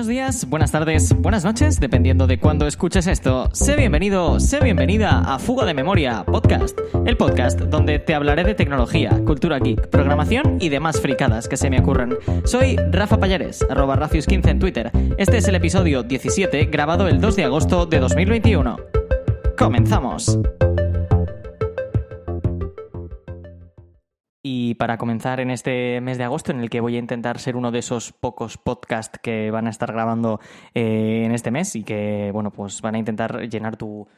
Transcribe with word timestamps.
Buenos 0.00 0.08
días, 0.08 0.48
buenas 0.48 0.72
tardes, 0.72 1.14
buenas 1.14 1.44
noches, 1.44 1.78
dependiendo 1.78 2.26
de 2.26 2.40
cuándo 2.40 2.66
escuches 2.66 3.06
esto. 3.06 3.50
Sé 3.52 3.76
bienvenido, 3.76 4.40
sé 4.40 4.58
bienvenida 4.60 5.20
a 5.26 5.38
Fuga 5.38 5.66
de 5.66 5.74
Memoria 5.74 6.24
Podcast, 6.24 6.78
el 7.04 7.18
podcast 7.18 7.60
donde 7.60 7.98
te 7.98 8.14
hablaré 8.14 8.44
de 8.44 8.54
tecnología, 8.54 9.10
cultura 9.26 9.58
geek, 9.58 9.88
programación 9.88 10.56
y 10.58 10.70
demás 10.70 11.02
fricadas 11.02 11.48
que 11.48 11.58
se 11.58 11.68
me 11.68 11.80
ocurran. 11.80 12.16
Soy 12.44 12.76
Rafa 12.90 13.18
Payares, 13.18 13.62
arroba 13.68 13.98
Rafius15 13.98 14.48
en 14.48 14.58
Twitter. 14.58 14.90
Este 15.18 15.36
es 15.36 15.46
el 15.48 15.56
episodio 15.56 16.02
17, 16.02 16.64
grabado 16.72 17.06
el 17.06 17.20
2 17.20 17.36
de 17.36 17.44
agosto 17.44 17.84
de 17.84 17.98
2021. 17.98 18.78
¡Comenzamos! 19.58 20.38
Y 24.42 24.74
para 24.76 24.96
comenzar 24.96 25.38
en 25.40 25.50
este 25.50 26.00
mes 26.00 26.16
de 26.16 26.24
agosto, 26.24 26.50
en 26.50 26.60
el 26.60 26.70
que 26.70 26.80
voy 26.80 26.96
a 26.96 26.98
intentar 26.98 27.38
ser 27.38 27.56
uno 27.56 27.70
de 27.70 27.80
esos 27.80 28.12
pocos 28.12 28.56
podcasts 28.56 29.18
que 29.22 29.50
van 29.50 29.66
a 29.66 29.70
estar 29.70 29.92
grabando 29.92 30.40
eh, 30.74 31.24
en 31.26 31.32
este 31.32 31.50
mes 31.50 31.76
y 31.76 31.84
que, 31.84 32.30
bueno, 32.32 32.50
pues 32.50 32.80
van 32.80 32.94
a 32.94 32.98
intentar 32.98 33.42
llenar 33.50 33.76
tu, 33.76 34.08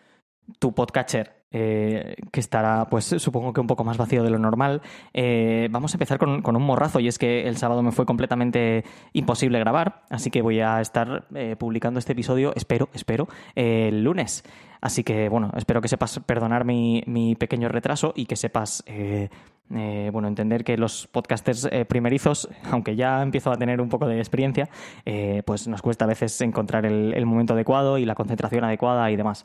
tu 0.61 0.75
podcatcher, 0.77 1.43
eh, 1.51 2.15
que 2.31 2.39
estará, 2.39 2.89
pues 2.89 3.05
supongo 3.05 3.53
que 3.53 3.61
un 3.61 3.67
poco 3.67 3.83
más 3.83 3.97
vacío 3.97 4.23
de 4.23 4.31
lo 4.31 4.39
normal. 4.39 4.81
Eh, 5.13 5.67
vamos 5.73 5.93
a 5.93 5.97
empezar 5.97 6.19
con, 6.19 6.41
con, 6.41 6.55
un 6.55 6.63
morrazo, 6.63 7.01
y 7.01 7.09
es 7.09 7.19
que 7.19 7.49
el 7.49 7.57
sábado 7.57 7.83
me 7.83 7.91
fue 7.91 8.07
completamente 8.07 8.85
imposible 9.13 9.59
grabar, 9.59 10.05
así 10.09 10.31
que 10.31 10.41
voy 10.41 10.61
a 10.61 10.81
estar 10.81 11.27
publicando 11.59 11.99
este 11.99 12.13
episodio, 12.13 12.53
espero, 12.55 12.91
espero, 12.93 13.27
el 13.57 14.05
lunes. 14.05 14.45
Así 14.81 15.03
que, 15.03 15.29
bueno, 15.29 15.51
espero 15.57 15.81
que 15.81 15.89
sepas 15.89 16.21
perdonar 16.21 16.65
mi, 16.65 17.03
mi 17.07 17.35
pequeño 17.35 17.69
retraso 17.69 18.13
y 18.17 18.27
que 18.27 18.37
sepas 18.37 18.85
eh, 19.75 20.11
bueno, 20.13 20.29
entender 20.29 20.65
que 20.65 20.77
los 20.77 21.07
podcasters 21.07 21.69
eh, 21.71 21.85
primerizos, 21.85 22.49
aunque 22.71 22.97
ya 22.97 23.23
empiezo 23.23 23.51
a 23.51 23.57
tener 23.57 23.81
un 23.81 23.89
poco 23.89 24.07
de 24.07 24.19
experiencia, 24.19 24.69
eh, 25.07 25.43
pues 25.47 25.69
nos 25.69 25.83
cuesta 25.83 26.05
a 26.05 26.09
veces 26.09 26.41
encontrar 26.41 26.85
el, 26.87 27.27
momento 27.27 27.55
adecuado 27.55 27.99
y 27.99 28.05
la 28.05 28.15
concentración 28.15 28.65
adecuada 28.65 29.11
y 29.11 29.17
demás. 29.17 29.45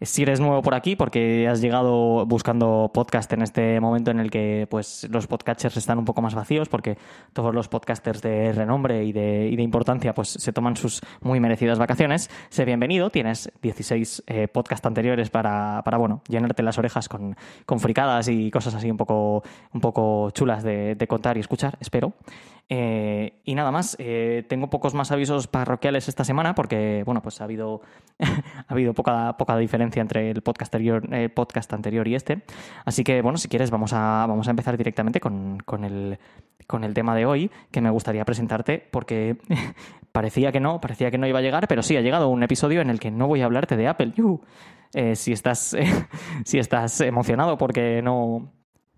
Si 0.00 0.22
eres 0.22 0.38
nuevo 0.38 0.62
por 0.62 0.74
aquí, 0.74 0.94
porque 0.94 1.48
has 1.48 1.60
llegado 1.60 2.26
buscando 2.26 2.90
podcast 2.92 3.32
en 3.32 3.42
este 3.42 3.80
momento 3.80 4.10
en 4.10 4.20
el 4.20 4.30
que 4.30 4.66
pues, 4.70 5.08
los 5.10 5.26
podcasters 5.26 5.76
están 5.76 5.98
un 5.98 6.04
poco 6.04 6.22
más 6.22 6.34
vacíos, 6.34 6.68
porque 6.68 6.96
todos 7.32 7.54
los 7.54 7.68
podcasters 7.68 8.22
de 8.22 8.52
renombre 8.52 9.04
y 9.04 9.12
de, 9.12 9.48
importancia 9.64 10.14
pues, 10.14 10.28
se 10.28 10.52
toman 10.52 10.76
sus 10.76 11.00
muy 11.22 11.40
merecidas 11.40 11.78
vacaciones, 11.78 12.30
sé 12.50 12.64
bienvenido. 12.64 13.10
Tienes 13.10 13.50
16 13.62 14.24
podcasts 14.52 14.86
anteriores 14.86 15.30
para, 15.30 15.82
para, 15.84 15.96
bueno, 15.96 16.22
llenarte 16.28 16.62
las 16.62 16.78
orejas 16.78 17.08
con, 17.08 17.36
con 17.66 17.80
fricadas 17.80 18.28
y 18.28 18.50
cosas 18.50 18.74
así 18.74 18.90
un 18.90 18.96
poco 18.96 19.42
un 19.72 19.80
poco 19.80 20.30
chulas 20.30 20.62
de, 20.62 21.06
contar 21.08 21.36
y 21.36 21.40
escuchar, 21.40 21.76
espero. 21.80 22.14
Eh, 22.70 23.40
y 23.44 23.54
nada 23.54 23.70
más, 23.70 23.94
eh, 23.98 24.44
tengo 24.48 24.70
pocos 24.70 24.94
más 24.94 25.12
avisos 25.12 25.48
parroquiales 25.48 26.08
esta 26.08 26.24
semana 26.24 26.54
porque, 26.54 27.02
bueno, 27.04 27.20
pues 27.20 27.40
ha 27.40 27.44
habido, 27.44 27.82
ha 28.18 28.72
habido 28.72 28.94
poca, 28.94 29.36
poca 29.36 29.56
diferencia 29.58 30.00
entre 30.00 30.30
el 30.30 30.40
podcast 30.42 30.74
anterior, 30.74 31.06
eh, 31.12 31.28
podcast 31.28 31.72
anterior 31.72 32.08
y 32.08 32.14
este. 32.14 32.42
Así 32.84 33.04
que, 33.04 33.20
bueno, 33.20 33.36
si 33.38 33.48
quieres, 33.48 33.70
vamos 33.70 33.92
a, 33.92 34.26
vamos 34.26 34.48
a 34.48 34.50
empezar 34.50 34.76
directamente 34.76 35.20
con, 35.20 35.58
con, 35.64 35.84
el, 35.84 36.18
con 36.66 36.84
el 36.84 36.94
tema 36.94 37.14
de 37.14 37.26
hoy, 37.26 37.50
que 37.70 37.80
me 37.80 37.90
gustaría 37.90 38.24
presentarte 38.24 38.78
porque 38.90 39.36
parecía 40.12 40.50
que 40.50 40.60
no, 40.60 40.80
parecía 40.80 41.10
que 41.10 41.18
no 41.18 41.26
iba 41.26 41.40
a 41.40 41.42
llegar, 41.42 41.68
pero 41.68 41.82
sí, 41.82 41.96
ha 41.96 42.00
llegado 42.00 42.28
un 42.28 42.42
episodio 42.42 42.80
en 42.80 42.88
el 42.88 42.98
que 42.98 43.10
no 43.10 43.26
voy 43.26 43.42
a 43.42 43.44
hablarte 43.44 43.76
de 43.76 43.88
Apple. 43.88 44.14
si, 45.14 45.32
estás, 45.32 45.76
si 46.44 46.58
estás 46.58 47.00
emocionado 47.02 47.58
porque 47.58 48.00
no 48.00 48.52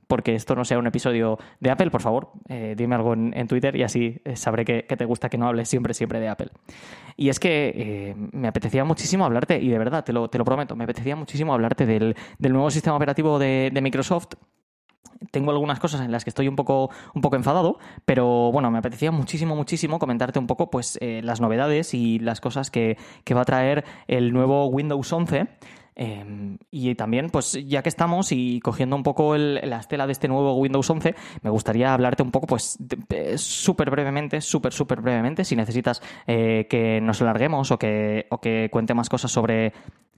porque 0.07 0.35
esto 0.35 0.55
no 0.55 0.65
sea 0.65 0.79
un 0.79 0.87
episodio 0.87 1.39
de 1.61 1.71
Apple, 1.71 1.91
por 1.91 2.03
favor, 2.03 2.31
eh, 2.49 2.75
dime 2.77 2.95
algo 2.95 3.15
en, 3.15 3.49
Twitter 3.49 3.77
y 3.77 3.83
así 3.83 4.21
eh, 4.25 4.37
sabré 4.37 4.65
que, 4.65 4.83
te 4.83 5.05
gusta 5.05 5.29
que 5.29 5.39
no 5.39 5.47
hables 5.47 5.69
siempre, 5.69 5.95
siempre 5.95 6.21
de 6.21 6.29
Apple. 6.29 6.51
Y 7.17 7.29
es 7.29 7.41
que 7.41 7.73
eh, 7.75 8.15
me 8.33 8.49
apetecía 8.49 8.85
muchísimo 8.85 9.25
hablarte, 9.25 9.61
y 9.61 9.69
de 9.69 9.79
verdad, 9.79 10.05
te 10.05 10.13
lo, 10.13 10.29
te 10.29 10.39
lo 10.39 10.45
prometo, 10.45 10.77
me 10.77 10.85
apetecía 10.85 11.17
muchísimo 11.17 11.55
hablarte 11.55 11.87
del, 11.87 12.15
nuevo 12.39 12.71
sistema 12.71 12.97
operativo 12.97 13.39
de, 13.39 13.71
Microsoft 13.83 14.35
tengo 15.31 15.51
algunas 15.51 15.81
cosas 15.81 16.03
en 16.03 16.13
las 16.13 16.25
que 16.25 16.31
estoy 16.31 16.47
un 16.47 16.57
poco, 16.57 16.91
un 17.15 17.23
poco 17.23 17.37
enfadado, 17.37 17.79
pero 18.05 18.53
bueno, 18.53 18.71
me 18.71 18.79
apetecía 18.79 19.11
muchísimo, 19.11 19.57
muchísimo 19.57 19.99
comentarte 19.99 20.39
un 20.39 20.47
poco 20.47 20.71
pues 20.71 20.99
las 21.01 21.41
novedades 21.41 21.95
y 21.95 22.19
las 22.19 22.43
cosas 22.43 22.71
que, 22.71 22.99
que, 23.25 23.33
va 23.33 23.41
a 23.41 23.45
traer 23.47 23.85
el 24.09 24.35
nuevo 24.35 24.67
Windows 24.67 25.11
11 25.11 25.47
Em, 25.99 26.59
y 26.71 26.95
también, 26.95 27.31
pues 27.31 27.59
ya 27.67 27.83
que 27.83 27.89
estamos 27.89 28.31
y 28.31 28.61
cogiendo 28.61 28.97
un 28.97 29.03
poco 29.03 29.35
la 29.37 29.79
estela 29.79 30.07
de 30.07 30.13
este 30.13 30.29
nuevo 30.29 30.55
Windows 30.55 30.89
11, 30.91 31.15
me 31.41 31.49
gustaría 31.49 31.95
hablarte 31.95 32.23
un 32.23 32.31
poco, 32.31 32.47
pues 32.47 32.79
súper 33.37 33.91
brevemente, 33.91 34.43
súper, 34.43 34.75
súper 34.75 35.01
brevemente, 35.01 35.45
si 35.45 35.57
necesitas 35.57 36.03
eh, 36.27 36.67
que 36.69 37.01
nos 37.01 37.23
alarguemos 37.23 37.71
o 37.71 37.79
que, 37.79 38.27
o 38.31 38.41
que 38.43 38.69
cuente 38.71 38.93
más 38.93 39.09
cosas 39.09 39.31
sobre 39.31 39.73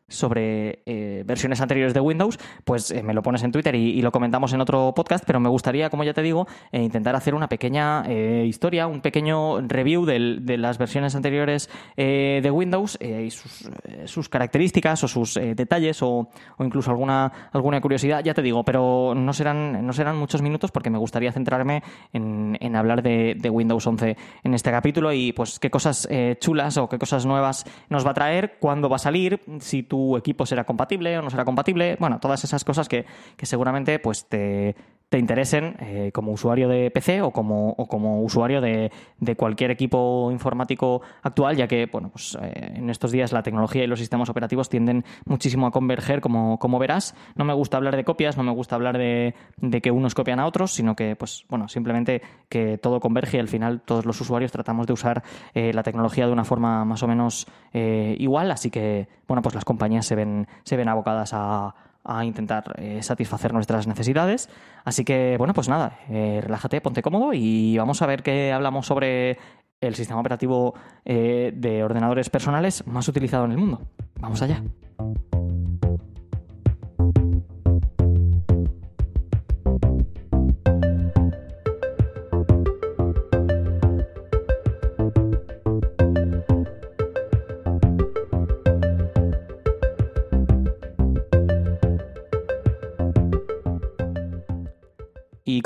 sobre 0.09 0.81
eh, 0.87 1.23
versiones 1.27 1.61
anteriores 1.61 1.95
de 1.95 2.01
Windows, 2.01 2.39
pues 2.65 2.91
eh, 2.91 3.03
me 3.03 3.15
lo 3.15 3.23
pones 3.23 3.43
en 3.43 3.53
Twitter 3.53 3.75
y, 3.75 3.99
lo 3.99 4.13
comentamos 4.13 4.53
en 4.53 4.61
otro 4.61 4.95
podcast, 4.95 5.25
pero 5.27 5.39
me 5.39 5.49
gustaría, 5.49 5.91
como 5.91 6.05
ya 6.05 6.15
te 6.15 6.23
digo, 6.23 6.47
eh, 6.73 6.83
intentar 6.83 7.15
hacer 7.15 7.35
una 7.35 7.49
pequeña 7.49 8.05
historia, 8.45 8.87
un 8.87 9.01
pequeño 9.01 9.61
review 9.61 10.07
de 10.07 10.57
las 10.57 10.79
versiones 10.79 11.15
anteriores 11.15 11.69
de 11.97 12.51
Windows 12.51 12.99
y 13.01 13.31
sus, 13.31 14.29
características 14.29 15.03
o 15.05 15.09
sus 15.09 15.35
detalles 15.35 16.03
o, 16.03 16.29
incluso 16.61 16.91
alguna, 16.91 17.51
alguna 17.53 17.81
curiosidad, 17.81 18.23
ya 18.25 18.35
te 18.35 18.43
digo, 18.43 18.65
pero 18.65 19.15
no 19.15 19.33
serán, 19.33 19.85
no 19.85 19.93
serán 19.93 20.17
muchos 20.17 20.43
minutos 20.43 20.71
porque 20.71 20.91
me 20.91 20.99
gustaría 20.99 21.33
centrarme 21.33 21.83
en, 22.13 22.77
hablar 22.77 23.03
de, 23.03 23.37
de, 23.37 23.51
Windows 23.51 23.87
11 23.87 24.17
en 24.45 24.55
este 24.55 24.71
capítulo 24.71 25.13
y 25.13 25.33
pues 25.33 25.59
qué 25.59 25.71
cosas 25.71 26.09
chulas 26.41 26.77
o 26.79 26.89
qué 26.89 26.99
cosas 26.99 27.27
nuevas 27.27 27.65
nos 27.89 28.07
va 28.07 28.13
a 28.13 28.15
traer, 28.15 28.59
cuándo 28.61 28.89
va 28.89 28.97
a 28.97 29.01
salir, 29.01 29.41
si 29.59 29.83
tú 29.83 29.98
equipo 30.17 30.47
será 30.47 30.65
compatible 30.65 31.19
o 31.19 31.23
no 31.23 31.31
será 31.31 31.45
compatible. 31.45 31.97
Bueno, 31.99 32.19
todas 32.21 32.45
esas 32.45 32.65
cosas 32.65 32.89
que, 32.89 33.05
que 33.37 33.47
seguramente 33.47 33.99
pues 33.99 34.27
te, 34.29 34.75
te 35.09 35.19
interesen 35.19 35.77
eh, 35.81 36.11
como 36.13 36.33
usuario 36.33 36.69
de 36.69 36.91
PC 36.91 37.23
o 37.23 37.31
como, 37.31 37.71
o 37.71 37.87
como 37.87 38.23
usuario 38.23 38.61
de, 38.61 38.93
de, 39.19 39.37
cualquier 39.37 39.71
equipo 39.71 40.31
informático 40.31 41.01
actual, 41.23 41.57
ya 41.57 41.67
que 41.67 41.87
bueno, 41.87 42.11
pues, 42.11 42.37
eh, 42.43 42.73
en 42.77 42.91
estos 42.91 43.11
días 43.11 43.33
la 43.33 43.43
tecnología 43.43 43.85
y 43.85 43.87
los 43.87 43.99
sistemas 43.99 44.29
operativos 44.29 44.69
tienden 44.69 45.05
muchísimo 45.25 45.67
a 45.67 45.71
converger, 45.71 46.21
como, 46.21 46.59
como 46.59 46.79
verás. 46.79 47.15
No 47.37 47.45
me 47.45 47.55
gusta 47.55 47.79
hablar 47.79 47.97
de 47.97 48.05
copias, 48.05 48.37
no 48.37 48.43
me 48.43 48.53
gusta 48.53 48.75
hablar 48.75 48.99
de, 48.99 49.35
de, 49.57 49.81
que 49.81 49.91
unos 49.91 50.15
copian 50.15 50.41
a 50.41 50.47
otros, 50.47 50.73
sino 50.73 50.95
que 50.95 51.17
pues, 51.17 51.47
bueno, 51.49 51.69
simplemente 51.69 52.21
que 52.51 52.77
todo 52.77 53.01
converge 53.01 53.39
y 53.39 53.41
al 53.41 53.49
final 53.49 53.81
todos 53.81 54.05
los 54.05 54.21
usuarios 54.21 54.53
tratamos 54.53 54.87
de 54.87 54.93
usar 54.93 55.23
eh, 55.55 55.73
la 55.73 55.83
tecnología 55.83 56.27
de 56.27 56.33
una 56.33 56.45
forma 56.45 56.85
más 56.85 57.03
o 57.03 57.09
menos 57.09 57.47
igual, 57.73 58.51
así 58.51 58.71
que 58.71 59.07
bueno, 59.29 59.43
pues 59.43 59.55
las 59.55 59.65
compañías 59.65 59.88
se 60.03 60.15
ven, 60.15 60.47
se 60.65 60.77
ven 60.77 60.89
abocadas 60.89 61.31
a 61.33 61.75
a 62.09 62.25
intentar 62.25 62.75
eh, 62.79 63.03
satisfacer 63.03 63.53
nuestras 63.53 63.87
necesidades. 63.87 64.49
Así 64.85 65.05
que, 65.05 65.37
bueno, 65.37 65.53
pues 65.53 65.69
nada, 65.69 65.99
eh, 66.09 66.41
relájate, 66.43 66.81
ponte 66.81 67.03
cómodo 67.03 67.35
y 67.35 67.77
vamos 67.77 68.01
a 68.01 68.07
ver 68.07 68.23
qué 68.23 68.51
hablamos 68.51 68.87
sobre 68.87 69.39
el 69.81 69.95
sistema 69.95 70.19
operativo 70.19 70.75
eh, 71.05 71.53
de 71.55 71.85
ordenadores 71.85 72.31
personales 72.31 72.85
más 72.87 73.07
utilizado 73.09 73.45
en 73.45 73.53
el 73.53 73.59
mundo. 73.59 73.83
Vamos 74.21 74.41
allá. 74.43 74.63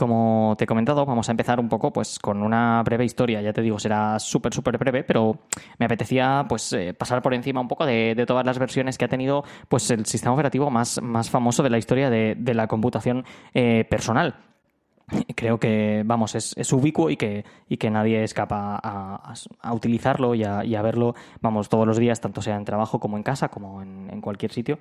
Como 0.03 0.57
te 0.59 0.65
he 0.65 0.67
comentado, 0.67 1.07
vamos 1.07 1.29
a 1.29 1.31
empezar 1.31 1.61
un 1.61 1.69
poco 1.69 1.93
pues 1.93 2.19
con 2.19 2.43
una 2.43 2.83
breve 2.83 3.05
historia. 3.05 3.41
Ya 3.41 3.53
te 3.53 3.63
digo, 3.63 3.79
será 3.79 4.19
súper, 4.19 4.53
súper 4.53 4.77
breve, 4.77 5.05
pero 5.05 5.39
me 5.79 5.87
apetecía 5.87 6.45
pues 6.49 6.73
eh, 6.73 6.93
pasar 6.93 7.23
por 7.23 7.35
encima 7.35 7.61
un 7.61 7.69
poco 7.69 7.87
de, 7.87 8.21
todas 8.27 8.45
las 8.45 8.59
versiones 8.59 8.99
que 8.99 9.05
ha 9.05 9.09
tenido 9.09 9.45
pues 9.69 9.93
el 9.93 10.05
sistema 10.05 10.35
operativo 10.35 10.71
más, 10.71 11.01
más 11.01 11.31
famoso 11.31 11.63
de 11.63 11.71
la 11.71 11.79
historia 11.79 12.11
de, 12.11 12.37
la 12.53 12.67
computación 12.67 13.25
eh, 13.55 13.87
personal 13.89 14.35
creo 15.37 15.61
que, 15.61 16.03
vamos, 16.05 16.35
es, 16.35 16.73
ubicuo 16.73 17.09
y 17.09 17.17
que, 17.17 17.45
y 17.69 17.77
que 17.77 17.89
nadie 17.89 18.25
escapa 18.25 18.81
a, 18.83 19.35
a, 19.61 19.73
utilizarlo 19.73 20.35
y 20.35 20.43
a, 20.43 20.83
verlo, 20.83 21.15
vamos, 21.41 21.69
todos 21.69 21.87
los 21.87 21.99
días, 21.99 22.21
tanto 22.21 22.43
sea 22.43 22.57
en 22.57 22.65
trabajo 22.65 22.99
como 22.99 23.17
en 23.17 23.23
casa, 23.23 23.49
como 23.49 23.83
en 23.83 24.21
cualquier 24.21 24.53
sitio 24.53 24.79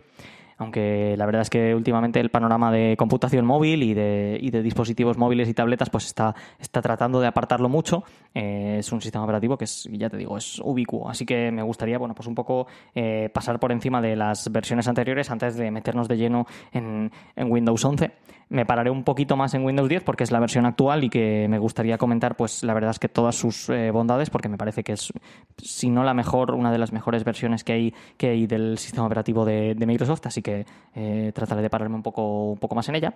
aunque 0.61 1.15
la 1.17 1.25
verdad 1.25 1.41
es 1.41 1.49
que 1.49 1.73
últimamente 1.73 2.19
el 2.19 2.29
panorama 2.29 2.71
de 2.71 2.95
computación 2.95 3.47
móvil 3.47 3.81
y 3.81 3.95
de, 3.95 4.37
y 4.39 4.51
de 4.51 4.61
dispositivos 4.61 5.17
móviles 5.17 5.49
y 5.49 5.55
tabletas 5.55 5.89
pues 5.89 6.05
está, 6.05 6.35
tratando 6.69 7.19
de 7.19 7.25
apartarlo 7.25 7.67
mucho. 7.67 8.03
Eh, 8.35 8.75
es 8.77 8.91
un 8.91 9.01
sistema 9.01 9.23
operativo 9.23 9.57
que 9.57 9.65
es, 9.65 9.89
ya 9.91 10.07
te 10.07 10.17
digo, 10.17 10.37
es 10.37 10.61
ubicuo. 10.63 11.09
Así 11.09 11.25
que 11.25 11.51
me 11.51 11.63
gustaría, 11.63 11.97
bueno, 11.97 12.13
pues 12.13 12.27
un 12.27 12.35
poco 12.35 12.67
eh, 12.93 13.31
pasar 13.33 13.59
por 13.59 13.71
encima 13.71 14.01
de 14.01 14.15
las 14.15 14.51
versiones 14.51 14.87
anteriores 14.87 15.31
antes 15.31 15.55
de 15.55 15.71
meternos 15.71 16.07
de 16.07 16.17
lleno 16.17 16.45
en, 16.71 17.09
Windows 17.35 17.83
11. 17.83 18.11
me 18.49 18.65
pararé 18.67 18.91
un 18.91 19.03
poquito 19.03 19.35
más 19.35 19.55
en 19.55 19.65
Windows 19.65 19.89
10 19.89 20.03
porque 20.03 20.23
es 20.23 20.31
la 20.31 20.39
versión 20.39 20.67
actual 20.67 21.03
y 21.03 21.09
que 21.09 21.47
me 21.49 21.57
gustaría 21.57 21.97
comentar, 21.97 22.35
pues 22.35 22.63
la 22.63 22.75
verdad 22.75 22.91
es 22.91 22.99
que 22.99 23.09
todas 23.09 23.35
sus 23.35 23.67
eh, 23.69 23.89
bondades, 23.89 24.29
porque 24.29 24.47
me 24.47 24.57
parece 24.57 24.83
que 24.83 24.93
es, 24.93 25.11
si 25.57 25.89
no 25.89 26.03
la 26.03 26.13
mejor, 26.13 26.53
una 26.53 26.71
de 26.71 26.77
las 26.77 26.93
mejores 26.93 27.23
versiones 27.23 27.63
que 27.63 27.73
hay, 27.73 27.93
que 28.17 28.29
hay 28.29 28.45
del 28.45 28.77
sistema 28.77 29.07
operativo 29.07 29.43
de, 29.43 29.75
Microsoft, 29.81 30.27
así 30.27 30.41
que 30.41 30.50
eh, 30.93 31.31
trataré 31.33 31.61
de 31.61 31.69
pararme 31.69 31.95
un 31.95 32.03
poco, 32.03 32.51
un 32.51 32.57
poco 32.57 32.75
más 32.75 32.87
en 32.89 32.95
ella. 32.95 33.13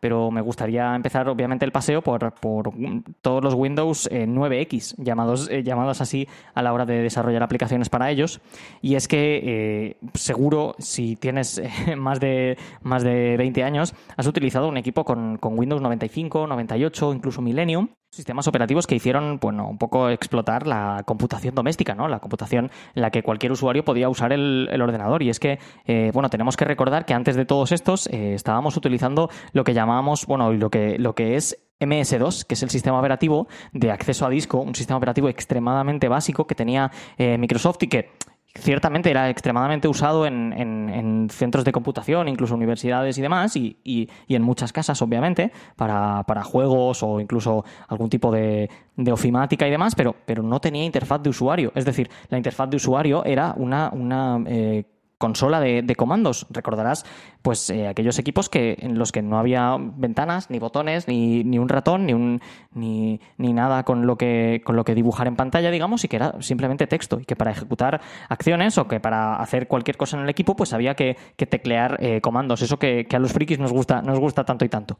Pero 0.00 0.30
me 0.30 0.40
gustaría 0.40 0.94
empezar, 0.94 1.28
obviamente, 1.28 1.64
el 1.64 1.72
paseo 1.72 2.02
por, 2.02 2.32
por 2.34 2.72
todos 3.20 3.42
los 3.42 3.54
Windows 3.54 4.08
9X, 4.10 4.94
llamados, 4.98 5.50
llamados 5.64 6.00
así 6.00 6.28
a 6.54 6.62
la 6.62 6.72
hora 6.72 6.86
de 6.86 7.02
desarrollar 7.02 7.42
aplicaciones 7.42 7.88
para 7.88 8.10
ellos. 8.10 8.40
Y 8.80 8.94
es 8.94 9.08
que 9.08 9.96
seguro, 10.14 10.76
si 10.78 11.16
tienes 11.16 11.60
más, 11.96 12.20
de, 12.20 12.56
más 12.82 13.02
de 13.02 13.36
20 13.36 13.64
años, 13.64 13.94
has 14.16 14.26
utilizado 14.26 14.68
un 14.68 14.76
equipo 14.76 15.04
con, 15.04 15.38
Windows 15.42 15.82
95, 15.82 16.46
98, 16.46 17.12
incluso 17.14 17.42
Millennium, 17.42 17.88
sistemas 18.10 18.48
operativos 18.48 18.86
que 18.86 18.94
hicieron, 18.94 19.38
bueno, 19.38 19.68
un 19.68 19.78
poco 19.78 20.08
explotar 20.08 20.66
la 20.66 21.02
computación 21.06 21.54
doméstica, 21.54 21.94
¿no? 21.94 22.08
La 22.08 22.20
computación 22.20 22.70
en 22.94 23.02
la 23.02 23.10
que 23.10 23.22
cualquier 23.22 23.52
usuario 23.52 23.84
podía 23.84 24.08
usar 24.08 24.32
el, 24.32 24.68
ordenador. 24.80 25.22
Y 25.22 25.30
es 25.30 25.38
que, 25.38 25.58
eh, 25.86 26.10
bueno, 26.14 26.30
tenemos 26.30 26.56
que 26.56 26.64
recordar 26.64 27.04
que 27.04 27.14
antes 27.14 27.36
de 27.36 27.44
todos 27.44 27.72
estos 27.72 28.06
eh, 28.08 28.34
estábamos 28.34 28.76
utilizando 28.76 29.30
lo 29.52 29.64
que 29.64 29.74
llamábamos, 29.74 30.26
bueno, 30.26 30.52
lo 30.52 30.70
que, 30.70 30.98
lo 30.98 31.14
que 31.14 31.36
es 31.36 31.58
MS2, 31.80 32.44
que 32.44 32.54
es 32.54 32.62
el 32.62 32.70
sistema 32.70 32.98
operativo 32.98 33.46
de 33.72 33.90
acceso 33.90 34.26
a 34.26 34.30
disco, 34.30 34.58
un 34.58 34.74
sistema 34.74 34.96
operativo 34.96 35.28
extremadamente 35.28 36.08
básico 36.08 36.46
que 36.46 36.54
tenía 36.54 36.90
eh, 37.18 37.38
Microsoft 37.38 37.82
y 37.82 37.88
que 37.88 38.10
ciertamente 38.58 39.10
era 39.10 39.30
extremadamente 39.30 39.88
usado 39.88 40.26
en, 40.26 40.52
en, 40.52 41.28
centros 41.30 41.64
de 41.64 41.72
computación, 41.72 42.28
incluso 42.28 42.54
universidades 42.54 43.18
y 43.18 43.22
demás, 43.22 43.56
y, 43.56 43.76
y, 43.84 44.08
en 44.28 44.42
muchas 44.42 44.72
casas, 44.72 45.00
obviamente, 45.02 45.52
para, 45.76 46.22
para, 46.24 46.42
juegos 46.42 47.02
o 47.02 47.20
incluso 47.20 47.64
algún 47.88 48.08
tipo 48.08 48.30
de, 48.30 48.70
de 48.96 49.12
ofimática 49.12 49.66
y 49.66 49.70
demás, 49.70 49.94
pero, 49.94 50.16
pero 50.24 50.42
no 50.42 50.60
tenía 50.60 50.84
interfaz 50.84 51.22
de 51.22 51.30
usuario. 51.30 51.72
Es 51.74 51.84
decir, 51.84 52.10
la 52.28 52.38
interfaz 52.38 52.70
de 52.70 52.76
usuario 52.76 53.24
era 53.24 53.54
una, 53.56 53.90
una 53.92 54.42
eh, 54.46 54.84
consola 55.18 55.60
de, 55.60 55.96
comandos. 55.96 56.46
Recordarás, 56.50 57.04
pues, 57.42 57.68
eh, 57.70 57.88
aquellos 57.88 58.18
equipos 58.18 58.48
que, 58.48 58.76
en 58.80 58.98
los 58.98 59.12
que 59.12 59.20
no 59.20 59.38
había 59.38 59.76
ventanas, 59.78 60.48
ni 60.50 60.58
botones, 60.58 61.08
ni, 61.08 61.44
ni 61.44 61.58
un 61.58 61.68
ratón, 61.68 62.06
ni 62.06 62.14
un 62.14 62.40
ni, 62.72 63.20
ni, 63.36 63.52
nada 63.52 63.82
con 63.82 64.06
lo 64.06 64.16
que 64.16 64.62
con 64.64 64.76
lo 64.76 64.84
que 64.84 64.94
dibujar 64.94 65.26
en 65.26 65.36
pantalla, 65.36 65.70
digamos, 65.70 66.04
y 66.04 66.08
que 66.08 66.16
era 66.16 66.40
simplemente 66.40 66.86
texto. 66.86 67.20
Y 67.20 67.24
que 67.24 67.36
para 67.36 67.50
ejecutar 67.50 68.00
acciones 68.28 68.78
o 68.78 68.86
que 68.86 69.00
para 69.00 69.36
hacer 69.36 69.68
cualquier 69.68 69.96
cosa 69.96 70.16
en 70.16 70.22
el 70.22 70.28
equipo, 70.28 70.54
pues 70.56 70.72
había 70.72 70.94
que, 70.94 71.16
teclear 71.36 71.96
eh, 72.00 72.20
comandos. 72.20 72.62
Eso 72.62 72.78
que, 72.78 73.06
que, 73.06 73.16
a 73.16 73.18
los 73.18 73.32
frikis 73.32 73.58
nos 73.58 73.72
gusta, 73.72 74.02
nos 74.02 74.18
gusta 74.18 74.44
tanto 74.44 74.64
y 74.64 74.68
tanto. 74.68 74.98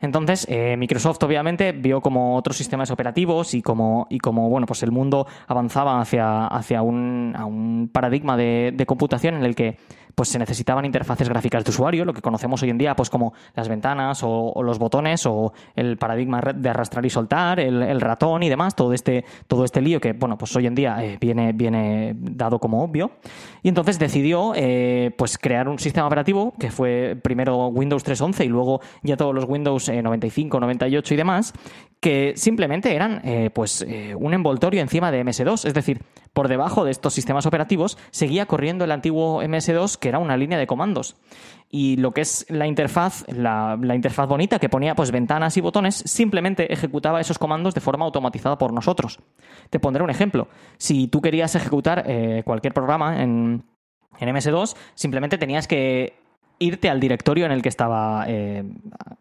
Entonces, 0.00 0.46
eh, 0.50 0.76
Microsoft 0.76 1.22
obviamente 1.22 1.72
vio 1.72 2.00
como 2.00 2.36
otros 2.36 2.56
sistemas 2.56 2.90
operativos 2.90 3.54
y 3.54 3.62
como, 3.62 4.06
y 4.10 4.18
como 4.18 4.50
bueno, 4.50 4.66
pues 4.66 4.82
el 4.82 4.92
mundo 4.92 5.26
avanzaba 5.46 6.00
hacia, 6.00 6.46
hacia 6.46 6.82
un, 6.82 7.34
un 7.36 7.88
paradigma 7.92 8.36
de, 8.36 8.72
de 8.74 8.86
computación 8.86 9.34
en 9.34 9.44
el 9.44 9.54
que 9.54 9.78
pues 10.16 10.30
se 10.30 10.38
necesitaban 10.38 10.86
interfaces 10.86 11.28
gráficas 11.28 11.62
de 11.62 11.70
usuario, 11.70 12.06
lo 12.06 12.14
que 12.14 12.22
conocemos 12.22 12.62
hoy 12.62 12.70
en 12.70 12.78
día 12.78 12.96
pues 12.96 13.10
como 13.10 13.34
las 13.54 13.68
ventanas 13.68 14.20
o, 14.22 14.62
los 14.62 14.78
botones 14.78 15.26
o 15.26 15.52
el 15.76 15.98
paradigma 15.98 16.40
de 16.54 16.70
arrastrar 16.70 17.04
y 17.04 17.10
soltar, 17.10 17.60
el, 17.60 18.00
ratón 18.00 18.42
y 18.42 18.48
demás, 18.48 18.74
todo 18.74 18.94
este, 18.94 19.26
todo 19.46 19.64
este 19.64 19.82
lío 19.82 20.00
que 20.00 20.14
bueno, 20.14 20.38
pues 20.38 20.56
hoy 20.56 20.66
en 20.66 20.74
día 20.74 21.04
eh, 21.04 21.18
viene, 21.20 21.52
viene 21.52 22.14
dado 22.16 22.58
como 22.58 22.82
obvio. 22.82 23.10
Y 23.62 23.68
entonces 23.68 23.98
decidió 23.98 24.54
eh, 24.56 25.14
pues 25.18 25.36
crear 25.36 25.68
un 25.68 25.78
sistema 25.78 26.06
operativo 26.06 26.54
que 26.58 26.70
fue 26.70 27.18
primero 27.22 27.66
Windows 27.66 28.02
3.11 28.02 28.46
y 28.46 28.48
luego 28.48 28.80
ya 29.02 29.18
todos 29.18 29.34
los 29.34 29.44
Windows 29.44 29.90
95, 29.90 30.56
eh, 30.56 30.60
98 30.60 31.12
y 31.12 31.16
demás, 31.18 31.52
que 32.00 32.32
simplemente 32.36 32.94
eran 32.94 33.22
pues 33.52 33.84
un 34.16 34.32
envoltorio 34.32 34.80
encima 34.80 35.10
de 35.10 35.24
MS2, 35.24 35.66
es 35.66 35.74
decir, 35.74 36.02
por 36.36 36.48
debajo 36.48 36.84
de 36.84 36.90
estos 36.90 37.14
sistemas 37.14 37.46
operativos 37.46 37.96
seguía 38.10 38.44
corriendo 38.44 38.84
el 38.84 38.92
antiguo 38.92 39.42
MS2 39.42 39.96
que 39.96 40.05
era 40.08 40.18
una 40.18 40.36
línea 40.36 40.58
de 40.58 40.66
comandos. 40.66 41.16
Y 41.70 41.96
lo 41.96 42.12
que 42.12 42.20
es 42.20 42.46
la 42.48 42.66
interfaz, 42.66 43.24
la, 43.28 43.78
interfaz 43.94 44.28
bonita 44.28 44.58
que 44.58 44.68
ponía 44.68 44.94
pues 44.94 45.10
ventanas 45.10 45.56
y 45.56 45.60
botones, 45.60 45.96
simplemente 45.96 46.72
ejecutaba 46.72 47.20
esos 47.20 47.38
comandos 47.38 47.74
de 47.74 47.80
forma 47.80 48.04
automatizada 48.04 48.56
por 48.56 48.72
nosotros. 48.72 49.18
Te 49.70 49.80
pondré 49.80 50.02
un 50.02 50.10
ejemplo. 50.10 50.48
Si 50.78 51.08
tú 51.08 51.20
querías 51.20 51.54
ejecutar 51.54 52.04
eh, 52.06 52.42
cualquier 52.44 52.72
programa 52.72 53.22
en, 53.22 53.64
en 54.20 54.28
MS2, 54.28 54.76
simplemente 54.94 55.38
tenías 55.38 55.66
que 55.66 56.14
irte 56.58 56.88
al 56.88 57.00
directorio 57.00 57.44
en 57.44 57.52
el 57.52 57.62
que 57.62 57.68
estaba 57.68 58.24
eh, 58.28 58.64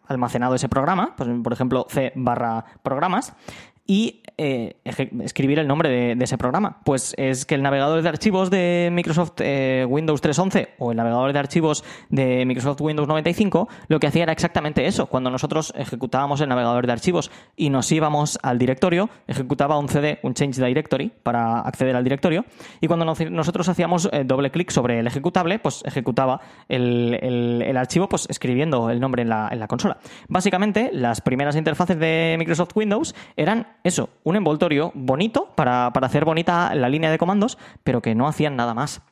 almacenado 0.08 0.56
ese 0.56 0.70
programa, 0.70 1.16
pues, 1.18 1.30
por 1.44 1.54
ejemplo, 1.54 1.86
c 1.90 2.14
barra 2.16 2.66
programas, 2.82 3.34
y 3.88 4.22
eh, 4.38 4.76
escribir 4.84 5.60
el 5.60 5.68
nombre 5.68 5.90
de, 5.90 6.24
ese 6.24 6.38
programa. 6.38 6.82
Pues 6.84 7.14
es 7.18 7.46
que 7.46 7.56
el 7.56 7.62
navegador 7.62 8.02
de 8.02 8.10
archivos 8.10 8.50
de 8.50 8.90
Microsoft 8.92 9.34
eh, 9.40 9.86
Windows 9.88 10.22
3.11 10.22 10.70
o 10.80 10.92
el 10.92 10.98
navegador 10.98 11.32
de 11.32 11.40
archivos 11.40 11.84
de 12.10 12.46
Microsoft 12.46 12.82
Windows 12.82 13.08
95 13.08 13.70
lo 13.88 14.00
que 14.00 14.08
hacía 14.08 14.24
era 14.24 14.34
exactamente 14.34 14.88
eso. 14.88 15.06
Cuando 15.06 15.30
nosotros 15.30 15.74
ejecutábamos 15.78 16.42
el 16.42 16.50
navegador 16.50 16.86
de 16.86 16.94
archivos 16.94 17.32
y 17.56 17.70
nos 17.70 17.92
íbamos 17.92 18.38
al 18.42 18.58
directorio, 18.58 19.10
ejecutaba 19.28 19.78
un 19.78 19.88
CD, 19.88 20.20
un 20.24 20.34
change 20.34 20.58
directory, 20.58 21.12
para 21.24 21.62
acceder 21.62 21.96
al 21.96 22.04
directorio. 22.04 22.46
Y 22.82 22.88
cuando 22.88 23.06
nosotros 23.06 23.70
hacíamos 23.70 24.10
eh, 24.12 24.24
doble 24.26 24.52
clic 24.52 24.72
sobre 24.72 25.00
el 25.00 25.08
ejecutable, 25.08 25.60
pues 25.60 25.84
ejecutaba 25.86 26.42
el, 26.68 27.74
archivo 27.78 28.10
pues 28.10 28.26
escribiendo 28.30 28.90
el 28.90 29.00
nombre 29.00 29.22
en 29.22 29.30
la, 29.30 29.50
en 29.52 29.60
la 29.60 29.68
consola. 29.68 29.98
Básicamente, 30.28 30.90
las 30.92 31.22
primeras 31.22 31.56
interfaces 31.56 31.98
de 32.00 32.36
Microsoft 32.38 32.76
Windows 32.76 33.16
eran 33.38 33.68
eso, 33.86 34.10
un 34.24 34.36
envoltorio 34.36 34.92
bonito 34.96 35.50
para, 35.54 35.88
hacer 35.90 36.26
bonita 36.26 36.74
la 36.74 36.90
línea 36.90 37.12
de 37.12 37.20
comandos, 37.20 37.60
pero 37.84 38.02
que 38.02 38.16
no 38.16 38.28
hacían 38.28 38.56
nada 38.56 38.74
más. 38.74 39.04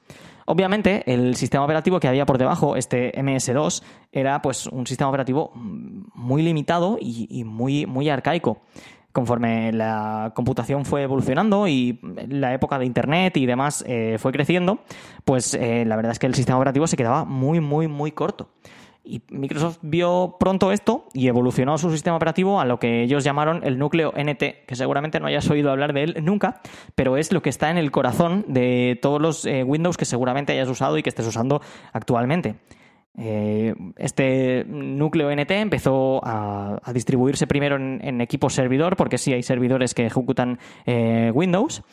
Obviamente, 0.48 1.04
el 1.06 1.36
sistema 1.36 1.64
operativo 1.64 2.00
que 2.00 2.08
había 2.08 2.26
por 2.26 2.40
debajo, 2.40 2.76
este 2.76 3.14
MS2, 3.14 3.84
era 4.12 4.42
pues 4.42 4.66
un 4.66 4.88
sistema 4.88 5.10
operativo 5.10 5.52
muy 5.54 6.42
limitado 6.42 6.98
y, 7.00 7.44
muy, 7.44 7.86
muy 7.86 8.10
arcaico. 8.10 8.62
Conforme 9.12 9.72
la 9.72 10.32
computación 10.34 10.86
fue 10.86 11.04
evolucionando 11.04 11.68
y 11.68 12.00
la 12.28 12.56
época 12.56 12.80
de 12.80 12.86
Internet 12.86 13.38
y 13.38 13.46
demás 13.46 13.86
eh, 13.88 14.18
fue 14.18 14.32
creciendo, 14.32 14.80
pues 15.24 15.54
eh, 15.54 15.86
la 15.86 15.96
verdad 15.96 16.14
es 16.14 16.20
que 16.20 16.26
el 16.26 16.34
sistema 16.34 16.58
operativo 16.58 16.88
se 16.88 16.98
quedaba 16.98 17.26
muy, 17.26 17.60
muy, 17.60 17.88
muy 17.88 18.12
corto. 18.12 18.50
Y 19.06 19.22
Microsoft 19.30 19.80
vio 19.82 20.38
pronto 20.40 20.72
esto 20.72 21.08
y 21.14 21.28
evolucionó 21.28 21.78
su 21.78 21.92
sistema 21.92 22.16
operativo 22.16 22.62
a 22.62 22.66
lo 22.66 22.80
que 22.80 23.04
ellos 23.04 23.26
llamaron 23.26 23.62
el 23.64 23.78
núcleo 23.78 24.14
NT, 24.16 24.66
que 24.66 24.76
seguramente 24.76 25.20
no 25.20 25.28
hayas 25.28 25.50
oído 25.50 25.72
hablar 25.72 25.92
de 25.92 26.04
él 26.04 26.18
nunca, 26.22 26.62
pero 26.96 27.18
es 27.18 27.34
lo 27.34 27.42
que 27.42 27.50
está 27.50 27.70
en 27.70 27.78
el 27.78 27.92
corazón 27.92 28.46
de 28.48 28.98
todos 29.02 29.22
los 29.22 29.46
eh, 29.46 29.64
Windows 29.64 29.98
que 29.98 30.06
seguramente 30.06 30.54
hayas 30.54 30.70
usado 30.70 30.98
y 30.98 31.04
que 31.04 31.10
estés 31.10 31.28
usando 31.28 31.62
actualmente. 31.92 32.56
Eh, 33.16 33.76
este 33.98 34.66
núcleo 34.68 35.30
NT 35.36 35.52
empezó 35.52 36.22
a, 36.24 36.80
distribuirse 36.94 37.46
primero 37.46 37.76
en, 37.76 38.22
equipos 38.22 38.54
servidor, 38.54 38.96
porque 38.96 39.18
sí 39.18 39.34
hay 39.34 39.44
servidores 39.44 39.94
que 39.94 40.06
ejecutan 40.06 40.60
eh, 40.86 41.30
Windows, 41.34 41.84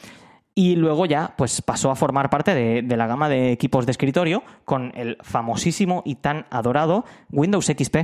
y 0.55 0.77
luego 0.77 1.07
ya 1.07 1.35
pues 1.37 1.63
pasó 1.63 1.91
a 1.91 1.97
formar 1.97 2.29
parte 2.31 2.55
de, 2.55 2.97
la 2.97 3.07
gama 3.07 3.29
de 3.29 3.53
equipos 3.53 3.87
de 3.87 3.93
escritorio 3.93 4.43
con 4.65 4.93
el 4.95 5.17
famosísimo 5.23 6.03
y 6.05 6.17
tan 6.17 6.47
adorado 6.51 7.05
Windows 7.31 7.67
XP. 7.67 7.97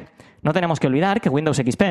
No 0.42 0.52
tenemos 0.52 0.78
que 0.78 0.86
olvidar 0.86 1.20
que 1.20 1.28
Windows 1.28 1.56
XP 1.56 1.82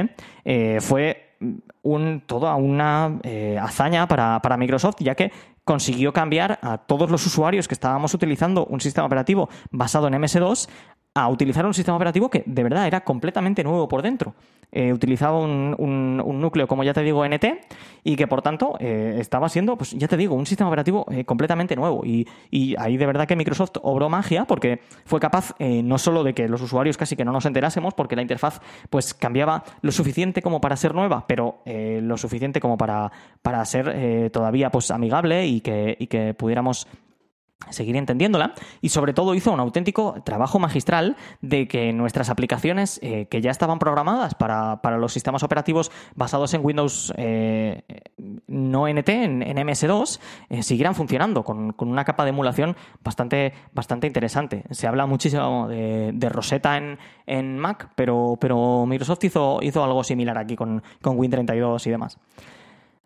eh, 0.45 0.77
fue 0.79 1.35
un, 1.81 2.23
toda 2.25 2.55
una 2.55 3.19
eh, 3.23 3.59
hazaña 3.61 4.07
para, 4.07 4.41
para 4.41 4.57
Microsoft, 4.57 4.95
ya 4.99 5.15
que 5.15 5.31
consiguió 5.65 6.13
cambiar 6.13 6.59
a 6.61 6.77
todos 6.77 7.09
los 7.09 7.25
usuarios 7.25 7.67
que 7.67 7.73
estábamos 7.73 8.13
utilizando 8.13 8.65
un 8.65 8.79
sistema 8.79 9.07
operativo 9.07 9.49
basado 9.71 10.07
en 10.07 10.13
MS2 10.13 10.69
a 11.15 11.29
utilizar 11.29 11.65
un 11.65 11.73
sistema 11.73 11.95
operativo 11.95 12.29
que 12.29 12.43
de 12.45 12.61
verdad 12.61 12.85
era 12.87 13.01
completamente 13.01 13.63
nuevo 13.63 13.87
por 13.87 14.01
dentro. 14.01 14.35
Eh, 14.69 14.91
utilizaba 14.91 15.39
un, 15.39 16.17
núcleo, 16.17 16.67
como 16.67 16.83
ya 16.83 16.93
te 16.93 17.01
digo, 17.01 17.25
NT, 17.25 17.45
y 18.03 18.17
que 18.17 18.27
por 18.27 18.41
tanto 18.41 18.75
eh, 18.81 19.15
estaba 19.19 19.47
siendo, 19.47 19.77
pues 19.77 19.91
ya 19.91 20.09
te 20.09 20.17
digo, 20.17 20.35
un 20.35 20.45
sistema 20.45 20.67
operativo 20.67 21.05
eh, 21.09 21.23
completamente 21.23 21.77
nuevo. 21.77 22.01
Y, 22.05 22.27
ahí 22.77 22.97
de 22.97 23.05
verdad 23.05 23.25
que 23.25 23.37
Microsoft 23.37 23.77
obró 23.83 24.09
magia 24.09 24.43
porque 24.43 24.81
fue 25.05 25.21
capaz 25.21 25.53
no 25.59 25.97
solo 25.97 26.23
de 26.23 26.33
que 26.33 26.49
los 26.49 26.61
usuarios 26.61 26.97
casi 26.97 27.15
que 27.15 27.23
no 27.23 27.31
nos 27.31 27.45
enterásemos, 27.45 27.93
porque 27.93 28.17
la 28.17 28.21
interfaz 28.21 28.59
pues 28.89 29.13
cambiaba 29.13 29.63
lo 29.81 29.93
suficiente 29.93 30.41
como 30.41 30.59
para 30.59 30.75
ser 30.75 30.93
nueva, 30.93 31.25
pero 31.27 31.59
lo 31.65 32.17
suficiente 32.17 32.59
como 32.59 32.77
para, 32.77 33.11
para 33.41 33.63
ser 33.63 34.31
todavía 34.31 34.71
pues 34.71 34.91
amigable 34.91 35.45
y 35.45 35.61
que, 35.61 35.95
y 35.97 36.07
que 36.07 36.33
pudiéramos 36.33 36.87
seguir 37.69 37.95
entendiéndola 37.95 38.53
y 38.81 38.89
sobre 38.89 39.13
todo 39.13 39.35
hizo 39.35 39.51
un 39.51 39.59
auténtico 39.59 40.21
trabajo 40.23 40.59
magistral 40.59 41.15
de 41.41 41.67
que 41.67 41.93
nuestras 41.93 42.29
aplicaciones 42.29 42.99
eh, 43.01 43.27
que 43.29 43.41
ya 43.41 43.51
estaban 43.51 43.79
programadas 43.79 44.35
para, 44.35 44.79
los 44.97 45.13
sistemas 45.13 45.43
operativos 45.43 45.91
basados 46.15 46.53
en 46.53 46.63
Windows 46.63 47.13
eh, 47.17 47.83
no 48.47 48.87
NT, 48.87 49.09
en, 49.09 49.41
MS2, 49.41 50.19
eh, 50.49 50.63
siguieran 50.63 50.95
funcionando 50.95 51.43
con, 51.43 51.75
una 51.77 52.05
capa 52.05 52.23
de 52.23 52.29
emulación 52.29 52.75
bastante, 53.03 53.53
bastante 53.73 54.07
interesante. 54.07 54.63
Se 54.71 54.87
habla 54.87 55.05
muchísimo 55.05 55.67
de, 55.67 56.29
Rosetta 56.29 56.77
en, 56.77 56.97
en, 57.25 57.57
Mac, 57.57 57.91
pero, 57.95 58.37
pero 58.39 58.85
Microsoft 58.85 59.23
hizo, 59.23 59.59
hizo 59.61 59.83
algo 59.83 60.03
similar 60.03 60.37
aquí 60.37 60.55
con, 60.55 60.81
con 61.01 61.17
Win32 61.17 61.85
y 61.87 61.89
demás. 61.89 62.17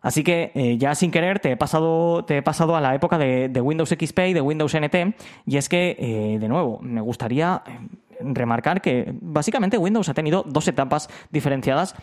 Así 0.00 0.24
que 0.24 0.50
eh, 0.54 0.78
ya 0.78 0.94
sin 0.94 1.10
querer 1.10 1.40
te 1.40 1.52
he 1.52 1.56
pasado, 1.56 2.24
te 2.24 2.38
he 2.38 2.42
pasado 2.42 2.74
a 2.76 2.80
la 2.80 2.94
época 2.94 3.18
de, 3.18 3.60
Windows 3.60 3.90
XP 3.90 4.18
y 4.28 4.32
de 4.32 4.40
Windows 4.40 4.74
NT. 4.74 5.14
Y 5.46 5.56
es 5.56 5.68
que, 5.68 5.96
eh, 5.98 6.38
de 6.38 6.48
nuevo, 6.48 6.78
me 6.80 7.00
gustaría 7.00 7.62
eh, 7.66 7.78
remarcar 8.20 8.80
que 8.80 9.12
básicamente 9.20 9.78
Windows 9.78 10.08
ha 10.08 10.14
tenido 10.14 10.44
dos 10.46 10.66
etapas 10.68 11.08
diferenciadas 11.30 11.94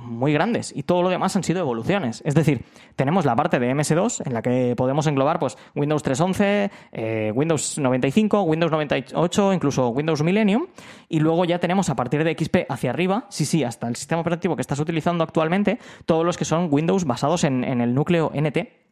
muy 0.00 0.32
grandes 0.32 0.72
y 0.74 0.82
todo 0.82 1.02
lo 1.02 1.08
demás 1.08 1.36
han 1.36 1.44
sido 1.44 1.60
evoluciones. 1.60 2.22
Es 2.24 2.34
decir, 2.34 2.64
tenemos 2.96 3.24
la 3.24 3.36
parte 3.36 3.58
de 3.58 3.72
MS2 3.74 4.26
en 4.26 4.34
la 4.34 4.42
que 4.42 4.74
podemos 4.76 5.06
englobar 5.06 5.38
pues, 5.38 5.56
Windows 5.74 6.04
3.11, 6.04 6.70
eh, 6.92 7.32
Windows 7.34 7.78
95, 7.78 8.42
Windows 8.42 8.72
98, 8.72 9.52
incluso 9.52 9.88
Windows 9.88 10.22
Millennium 10.22 10.66
y 11.08 11.20
luego 11.20 11.44
ya 11.44 11.58
tenemos 11.58 11.90
a 11.90 11.96
partir 11.96 12.24
de 12.24 12.36
XP 12.38 12.66
hacia 12.68 12.90
arriba, 12.90 13.26
sí, 13.30 13.44
sí, 13.44 13.64
hasta 13.64 13.88
el 13.88 13.96
sistema 13.96 14.20
operativo 14.20 14.56
que 14.56 14.62
estás 14.62 14.80
utilizando 14.80 15.24
actualmente, 15.24 15.78
todos 16.06 16.24
los 16.24 16.36
que 16.36 16.44
son 16.44 16.68
Windows 16.70 17.04
basados 17.04 17.44
en, 17.44 17.64
en 17.64 17.80
el 17.80 17.94
núcleo 17.94 18.30
NT 18.34 18.89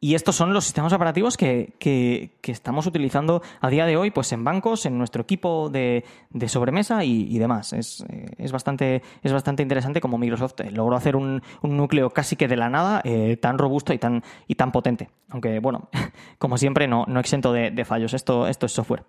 y 0.00 0.14
estos 0.14 0.34
son 0.34 0.54
los 0.54 0.64
sistemas 0.64 0.92
operativos 0.94 1.36
que, 1.36 1.74
que, 1.78 2.30
estamos 2.42 2.86
utilizando 2.86 3.42
a 3.60 3.68
día 3.68 3.84
de 3.84 3.96
hoy 3.96 4.10
pues 4.10 4.32
en 4.32 4.42
bancos, 4.42 4.86
en 4.86 4.96
nuestro 4.96 5.22
equipo 5.22 5.68
de, 5.68 6.04
de 6.30 6.48
sobremesa 6.48 7.04
y, 7.04 7.38
demás. 7.38 7.74
Es, 7.74 8.04
eh, 8.08 8.26
es, 8.38 8.50
bastante, 8.50 9.02
es 9.22 9.32
bastante 9.32 9.62
interesante 9.62 10.00
como 10.00 10.18
Microsoft 10.18 10.60
eh, 10.60 10.70
logró 10.70 10.96
hacer 10.96 11.16
un, 11.16 11.42
un 11.62 11.76
núcleo 11.76 12.10
casi 12.10 12.34
que 12.34 12.48
de 12.48 12.56
la 12.56 12.70
nada 12.70 13.02
eh, 13.04 13.36
tan 13.36 13.58
robusto 13.58 13.92
y 13.92 13.98
tan, 13.98 14.24
y 14.48 14.54
tan 14.54 14.72
potente. 14.72 15.10
Aunque, 15.28 15.58
bueno, 15.60 15.90
como 16.38 16.56
siempre, 16.56 16.88
no, 16.88 17.04
no 17.06 17.20
exento 17.20 17.52
de, 17.52 17.70
de 17.70 17.84
fallos. 17.84 18.14
Esto, 18.14 18.46
esto 18.46 18.66
es 18.66 18.72
software. 18.72 19.04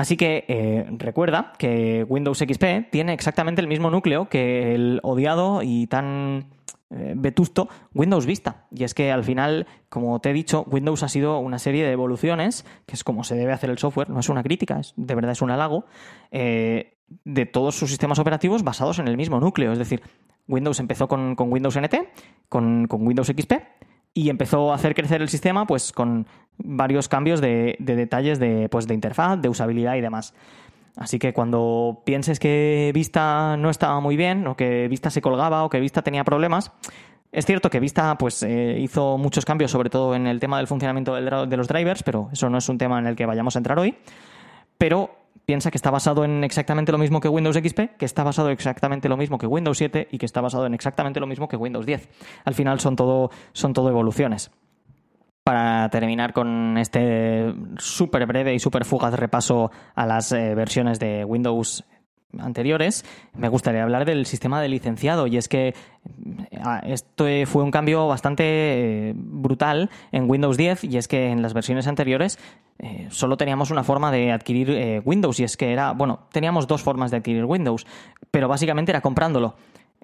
Así 0.00 0.16
que 0.16 0.86
recuerda 0.96 1.52
que 1.58 2.06
Windows 2.08 2.38
XP 2.38 2.90
tiene 2.90 3.12
exactamente 3.12 3.60
el 3.60 3.68
mismo 3.68 3.90
núcleo 3.90 4.30
que 4.30 4.74
el 4.74 4.98
odiado 5.02 5.60
y 5.62 5.88
tan 5.88 6.46
eh, 6.92 7.12
vetusto 7.16 7.68
Windows 7.94 8.26
Vista. 8.26 8.66
Y 8.72 8.82
es 8.82 8.94
que 8.94 9.12
al 9.12 9.22
final, 9.22 9.68
como 9.88 10.18
te 10.20 10.30
he 10.30 10.32
dicho, 10.32 10.64
Windows 10.68 11.04
ha 11.04 11.08
sido 11.08 11.38
una 11.38 11.60
serie 11.60 11.84
de 11.84 11.92
evoluciones, 11.92 12.66
que 12.84 12.94
es 12.94 13.04
como 13.04 13.22
se 13.22 13.36
debe 13.36 13.52
hacer 13.52 13.70
el 13.70 13.78
software, 13.78 14.10
no 14.10 14.18
es 14.18 14.28
una 14.28 14.42
crítica, 14.42 14.80
es, 14.80 14.92
de 14.96 15.14
verdad 15.14 15.30
es 15.30 15.40
un 15.40 15.52
halago, 15.52 15.84
eh, 16.32 16.96
de 17.24 17.46
todos 17.46 17.76
sus 17.76 17.90
sistemas 17.90 18.18
operativos 18.18 18.64
basados 18.64 18.98
en 18.98 19.06
el 19.06 19.16
mismo 19.16 19.38
núcleo. 19.38 19.70
Es 19.70 19.78
decir, 19.78 20.02
Windows 20.48 20.80
empezó 20.80 21.06
con, 21.06 21.36
Windows 21.38 21.78
NT, 21.78 21.94
con, 22.48 22.88
Windows 22.90 23.28
XP, 23.28 23.52
y 24.14 24.30
empezó 24.30 24.72
a 24.72 24.74
hacer 24.74 24.94
crecer 24.94 25.22
el 25.22 25.28
sistema 25.28 25.66
pues 25.66 25.92
con 25.92 26.26
varios 26.58 27.08
cambios 27.08 27.40
de, 27.40 27.76
detalles 27.78 28.38
de, 28.38 28.68
pues, 28.68 28.86
de 28.86 28.94
interfaz, 28.94 29.40
de 29.40 29.48
usabilidad 29.48 29.96
y 29.96 30.00
demás. 30.00 30.34
Así 30.96 31.18
que 31.18 31.32
cuando 31.32 32.02
pienses 32.04 32.38
que 32.38 32.90
Vista 32.94 33.56
no 33.56 33.70
estaba 33.70 34.00
muy 34.00 34.16
bien, 34.16 34.46
o 34.46 34.56
que 34.56 34.88
Vista 34.88 35.10
se 35.10 35.22
colgaba, 35.22 35.64
o 35.64 35.70
que 35.70 35.80
Vista 35.80 36.02
tenía 36.02 36.24
problemas, 36.24 36.72
es 37.32 37.46
cierto 37.46 37.70
que 37.70 37.80
Vista 37.80 38.18
pues, 38.18 38.42
eh, 38.42 38.78
hizo 38.80 39.16
muchos 39.16 39.44
cambios, 39.44 39.70
sobre 39.70 39.88
todo 39.88 40.14
en 40.14 40.26
el 40.26 40.40
tema 40.40 40.58
del 40.58 40.66
funcionamiento 40.66 41.14
de 41.14 41.56
los 41.56 41.68
drivers, 41.68 42.02
pero 42.02 42.28
eso 42.32 42.50
no 42.50 42.58
es 42.58 42.68
un 42.68 42.76
tema 42.76 42.98
en 42.98 43.06
el 43.06 43.16
que 43.16 43.24
vayamos 43.24 43.54
a 43.56 43.60
entrar 43.60 43.78
hoy. 43.78 43.96
Pero 44.76 45.19
piensa 45.50 45.72
que 45.72 45.78
está 45.78 45.90
basado 45.90 46.24
en 46.24 46.44
exactamente 46.44 46.92
lo 46.92 46.98
mismo 46.98 47.18
que 47.18 47.28
Windows 47.28 47.56
XP, 47.56 47.96
que 47.98 48.04
está 48.04 48.22
basado 48.22 48.50
en 48.50 48.52
exactamente 48.52 49.08
lo 49.08 49.16
mismo 49.16 49.36
que 49.36 49.48
Windows 49.48 49.78
7 49.78 50.06
y 50.12 50.18
que 50.18 50.24
está 50.24 50.40
basado 50.40 50.64
en 50.64 50.74
exactamente 50.74 51.18
lo 51.18 51.26
mismo 51.26 51.48
que 51.48 51.56
Windows 51.56 51.86
10. 51.86 52.08
Al 52.44 52.54
final 52.54 52.78
son 52.78 52.94
todo, 52.94 53.32
son 53.52 53.72
todo 53.72 53.88
evoluciones 53.88 54.52
para 55.42 55.88
terminar 55.88 56.32
con 56.32 56.78
este 56.78 57.52
súper 57.78 58.26
breve 58.26 58.54
y 58.54 58.60
súper 58.60 58.84
fugaz 58.84 59.12
repaso 59.14 59.72
a 59.96 60.06
las 60.06 60.30
eh, 60.30 60.54
versiones 60.54 61.00
de 61.00 61.24
Windows 61.24 61.84
anteriores, 62.38 63.04
me 63.34 63.48
gustaría 63.48 63.82
hablar 63.82 64.04
del 64.04 64.26
sistema 64.26 64.60
de 64.60 64.68
licenciado 64.68 65.26
y 65.26 65.36
es 65.36 65.48
que 65.48 65.74
ah, 66.62 66.80
esto 66.84 67.24
fue 67.46 67.62
un 67.62 67.70
cambio 67.70 68.06
bastante 68.06 68.44
eh, 68.44 69.12
brutal 69.16 69.90
en 70.12 70.30
Windows 70.30 70.56
10 70.56 70.84
y 70.84 70.96
es 70.96 71.08
que 71.08 71.30
en 71.30 71.42
las 71.42 71.54
versiones 71.54 71.86
anteriores 71.86 72.38
eh, 72.78 73.08
solo 73.10 73.36
teníamos 73.36 73.70
una 73.70 73.84
forma 73.84 74.10
de 74.10 74.32
adquirir 74.32 75.02
Windows 75.04 75.40
y 75.40 75.44
es 75.44 75.56
que 75.56 75.72
era, 75.72 75.92
bueno, 75.92 76.20
teníamos 76.32 76.66
dos 76.66 76.82
formas 76.82 77.10
de 77.10 77.18
adquirir 77.18 77.44
Windows, 77.44 77.86
pero 78.30 78.48
básicamente 78.48 78.92
era 78.92 79.00
comprándolo. 79.00 79.56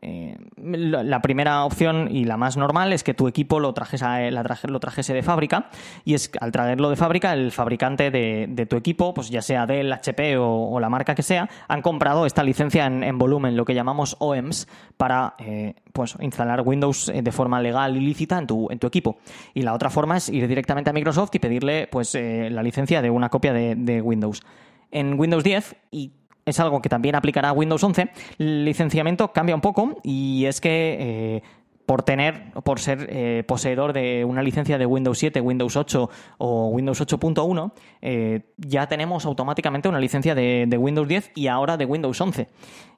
Eh, 0.02 0.36
la 0.58 1.22
primera 1.22 1.64
opción 1.64 2.08
y 2.10 2.26
la 2.26 2.36
más 2.36 2.58
normal 2.58 2.92
es 2.92 3.02
que 3.02 3.14
tu 3.14 3.28
equipo 3.28 3.60
lo, 3.60 3.72
trajese, 3.72 4.30
lo 4.30 4.80
trajese 4.80 5.14
de 5.14 5.22
fábrica 5.22 5.70
y 6.04 6.12
es 6.12 6.30
al 6.38 6.52
traerlo 6.52 6.90
de 6.90 6.96
fábrica 6.96 7.32
el 7.32 7.50
fabricante 7.50 8.10
de, 8.10 8.66
tu 8.68 8.76
equipo, 8.76 9.14
pues 9.14 9.30
ya 9.30 9.40
sea 9.40 9.64
Dell, 9.66 9.90
HP 9.90 10.36
o, 10.36 10.78
la 10.80 10.90
marca 10.90 11.14
que 11.14 11.22
sea, 11.22 11.48
han 11.68 11.80
comprado 11.80 12.26
esta 12.26 12.42
licencia 12.42 12.86
en, 12.86 13.18
volumen, 13.18 13.56
lo 13.56 13.64
que 13.64 13.74
llamamos 13.74 14.16
OEMs, 14.18 14.68
para 14.96 15.34
eh, 15.38 15.74
pues, 15.92 16.16
instalar 16.20 16.60
Windows 16.60 17.08
eh, 17.08 17.22
de 17.22 17.32
forma 17.32 17.60
legal 17.62 17.96
y 17.96 18.00
lícita 18.00 18.38
en 18.38 18.46
tu, 18.46 18.70
en 18.70 18.78
tu 18.78 18.86
equipo. 18.86 19.16
Y 19.54 19.62
la 19.62 19.72
otra 19.72 19.88
forma 19.88 20.18
es 20.18 20.28
ir 20.28 20.46
directamente 20.46 20.90
a 20.90 20.92
Microsoft 20.92 21.34
y 21.34 21.38
pedirle 21.38 21.86
pues, 21.86 22.14
la 22.14 22.62
licencia 22.62 23.00
de 23.00 23.10
una 23.10 23.30
copia 23.30 23.52
de, 23.52 23.74
de 23.76 24.02
Windows. 24.02 24.42
En 24.90 25.18
Windows 25.18 25.42
10 25.42 25.76
y 25.90 26.12
es 26.46 26.60
algo 26.60 26.80
que 26.80 26.88
también 26.88 27.16
aplicará 27.16 27.52
Windows 27.52 27.82
11, 27.82 28.08
el 28.38 28.64
licenciamiento 28.64 29.32
cambia 29.32 29.54
un 29.54 29.60
poco 29.60 29.98
y 30.04 30.44
es 30.46 30.60
que 30.60 30.96
eh, 30.98 31.42
por 31.86 32.04
tener, 32.04 32.52
por 32.64 32.78
ser 32.78 33.08
eh, 33.10 33.44
poseedor 33.46 33.92
de 33.92 34.24
una 34.24 34.42
licencia 34.42 34.78
de 34.78 34.86
Windows 34.86 35.18
7, 35.18 35.40
Windows 35.40 35.76
8 35.76 36.10
o 36.38 36.68
Windows 36.68 37.00
8.1, 37.00 37.72
eh, 38.00 38.40
ya 38.58 38.86
tenemos 38.86 39.26
automáticamente 39.26 39.88
una 39.88 39.98
licencia 39.98 40.36
de, 40.36 40.76
Windows 40.78 41.08
10 41.08 41.32
y 41.34 41.48
ahora 41.48 41.76
de 41.76 41.84
Windows 41.84 42.20
11. 42.20 42.48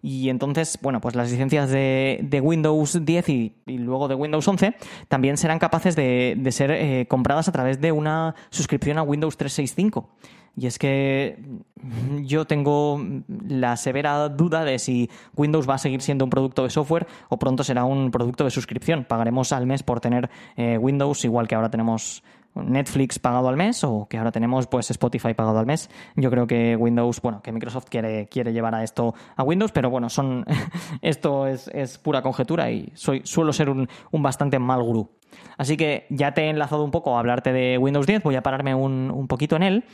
Y 0.03 0.29
entonces, 0.29 0.79
bueno, 0.83 1.01
pues 1.01 1.15
las 1.15 1.31
licencias 1.31 1.71
de, 1.71 2.41
Windows 2.43 2.99
10 3.03 3.29
y, 3.31 3.55
luego 3.67 4.09
de 4.09 4.15
Windows 4.15 4.47
11 4.47 4.75
también 5.09 5.39
serán 5.39 5.59
capaces 5.59 5.97
de 5.97 6.49
ser 6.51 7.07
compradas 7.09 7.49
a 7.49 7.53
través 7.53 7.81
de 7.81 7.93
una 7.93 8.35
suscripción 8.51 8.99
a 8.99 9.03
Windows 9.03 9.37
365. 9.37 10.09
Y 10.59 10.67
es 10.67 10.79
que 10.79 11.39
yo 12.23 12.45
tengo 12.47 13.01
la 13.47 13.77
severa 13.77 14.29
duda 14.29 14.65
de 14.65 14.81
si 14.81 15.09
Windows 15.37 15.69
va 15.69 15.75
a 15.75 15.79
seguir 15.79 16.03
siendo 16.03 16.25
un 16.25 16.31
producto 16.31 16.65
de 16.65 16.71
software 16.71 17.07
o 17.29 17.39
pronto 17.39 17.63
será 17.63 17.85
un 17.85 18.11
producto 18.11 18.43
de 18.43 18.51
suscripción. 18.51 19.05
Pagaremos 19.05 19.53
al 19.53 19.67
mes 19.67 19.85
por 19.85 20.01
tener 20.01 20.29
eh, 20.57 20.77
Windows, 20.77 21.25
igual 21.25 21.47
que 21.47 21.55
ahora 21.55 21.71
tenemos 21.71 22.25
Netflix 22.57 23.21
pagado 23.21 23.49
al 23.49 23.57
mes 23.57 23.85
o 23.85 24.09
que 24.09 24.19
ahora 24.19 24.33
tenemos 24.33 24.67
pues 24.67 24.91
Spotify 24.91 25.33
pagado 25.35 25.61
al 25.61 25.67
mes. 25.67 25.91
Yo 26.17 26.29
creo 26.29 26.49
que 26.49 26.75
Windows, 26.75 27.23
bueno, 27.23 27.41
que 27.41 27.53
Microsoft 27.53 27.87
quiere, 27.89 28.27
quiere 28.27 28.53
llevar 28.53 28.75
a 28.75 28.83
esto 28.83 29.15
a 29.37 29.45
Windows, 29.45 29.71
pero 29.71 29.91
bueno, 29.91 30.09
son 30.09 30.45
esto 31.03 31.47
es, 31.47 31.99
pura 31.99 32.21
conjetura 32.23 32.71
y 32.73 32.91
soy, 32.95 33.23
suelo 33.25 33.53
ser 33.53 33.71
un, 33.71 33.89
bastante 34.13 34.59
mal 34.59 34.83
gurú. 34.83 35.11
Así 35.57 35.77
que 35.77 36.07
ya 36.11 36.35
te 36.35 36.43
he 36.43 36.51
enlazado 36.51 36.83
un 36.83 36.91
poco 36.91 37.17
a 37.17 37.21
hablarte 37.21 37.53
de 37.53 37.79
Windows 37.79 38.07
10, 38.07 38.25
voy 38.25 38.35
a 38.35 38.43
pararme 38.43 38.75
un, 38.75 39.13
un 39.13 39.29
poquito 39.29 39.55
en 39.55 39.63
él 39.63 39.85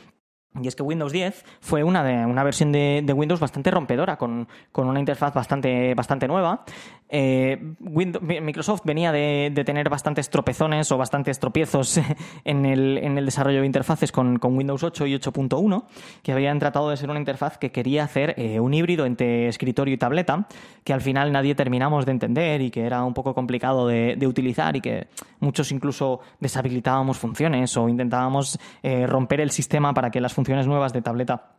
y 0.61 0.67
es 0.67 0.75
que 0.75 0.83
Windows 0.83 1.11
10 1.11 1.43
fue 1.59 1.83
una, 1.83 2.03
de, 2.03 2.25
una 2.25 2.43
versión 2.43 2.71
de, 2.71 3.13
Windows 3.15 3.39
bastante 3.39 3.71
rompedora, 3.71 4.17
con, 4.17 4.47
una 4.73 4.99
interfaz 4.99 5.33
bastante, 5.33 5.93
bastante 5.95 6.27
nueva. 6.27 6.63
Eh, 7.17 7.75
Microsoft 7.79 8.81
venía 8.85 9.11
de, 9.11 9.51
tener 9.65 9.89
bastantes 9.89 10.29
tropezones 10.29 10.91
o 10.91 10.97
bastantes 10.97 11.39
tropiezos 11.39 11.99
en 12.43 12.65
el, 12.65 13.25
desarrollo 13.25 13.59
de 13.59 13.65
interfaces 13.65 14.11
con, 14.11 14.39
Windows 14.41 14.83
8 14.83 15.07
y 15.07 15.15
8.1, 15.15 15.85
que 16.23 16.31
habían 16.31 16.59
tratado 16.59 16.89
de 16.89 16.97
ser 16.97 17.09
una 17.09 17.19
interfaz 17.19 17.57
que 17.57 17.71
quería 17.71 18.03
hacer 18.03 18.33
eh, 18.37 18.59
un 18.59 18.73
híbrido 18.73 19.05
entre 19.05 19.47
escritorio 19.47 19.93
y 19.93 19.97
tableta, 19.97 20.47
que 20.83 20.93
al 20.93 21.01
final 21.01 21.31
nadie 21.31 21.55
terminamos 21.55 22.05
de 22.05 22.11
entender 22.11 22.61
y 22.61 22.71
que 22.71 22.85
era 22.85 23.03
un 23.03 23.13
poco 23.13 23.33
complicado 23.33 23.87
de, 23.87 24.25
utilizar 24.25 24.75
y 24.75 24.81
que 24.81 25.07
muchos 25.39 25.71
incluso 25.71 26.19
deshabilitábamos 26.39 27.17
funciones 27.17 27.77
o 27.77 27.87
intentábamos 27.87 28.57
eh, 28.81 29.05
romper 29.05 29.39
el 29.39 29.51
sistema 29.51 29.93
para 29.93 30.09
que 30.09 30.19
las 30.19 30.33
funciones 30.33 30.45
funciones 30.45 30.67
nuevas 30.67 30.93
de 30.93 31.01
tableta 31.01 31.55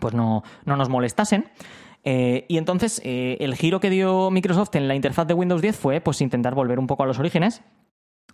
pues 0.00 0.14
no, 0.14 0.42
nos 0.64 0.88
molestasen. 0.88 1.44
Eh, 2.04 2.46
y 2.48 2.58
entonces 2.58 3.00
eh, 3.04 3.36
el 3.40 3.54
giro 3.54 3.78
que 3.80 3.90
dio 3.90 4.30
Microsoft 4.30 4.74
en 4.74 4.88
la 4.88 4.94
interfaz 4.96 5.26
de 5.26 5.34
Windows 5.34 5.62
10 5.62 5.76
fue 5.76 6.00
pues 6.00 6.20
intentar 6.20 6.54
volver 6.54 6.80
un 6.80 6.88
poco 6.88 7.04
a 7.04 7.06
los 7.06 7.18
orígenes 7.20 7.62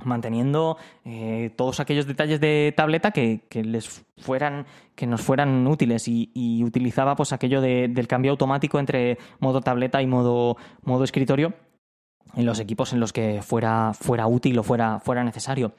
manteniendo 0.05 0.77
eh, 1.05 1.51
todos 1.57 1.81
aquellos 1.81 2.07
detalles 2.07 2.41
de 2.41 2.73
tableta 2.77 3.11
que, 3.11 3.43
les 3.53 4.05
fueran 4.17 4.67
que 4.95 5.07
nos 5.07 5.23
fueran 5.23 5.67
útiles 5.67 6.07
y, 6.07 6.63
utilizaba 6.65 7.17
pues 7.17 7.33
aquello 7.33 7.61
del 7.61 8.07
cambio 8.07 8.31
automático 8.33 8.79
entre 8.79 9.19
modo 9.41 9.61
tableta 9.61 10.01
y 10.03 10.07
modo, 10.07 10.57
modo 10.83 11.05
escritorio 11.05 11.55
en 12.37 12.47
los 12.47 12.61
equipos 12.61 12.93
en 12.93 13.01
los 13.01 13.13
que 13.13 13.41
fuera, 13.43 13.93
fuera 13.95 14.27
útil 14.27 14.59
o 14.59 14.63
fuera, 14.63 15.01
fuera 15.01 15.25
necesario. 15.25 15.73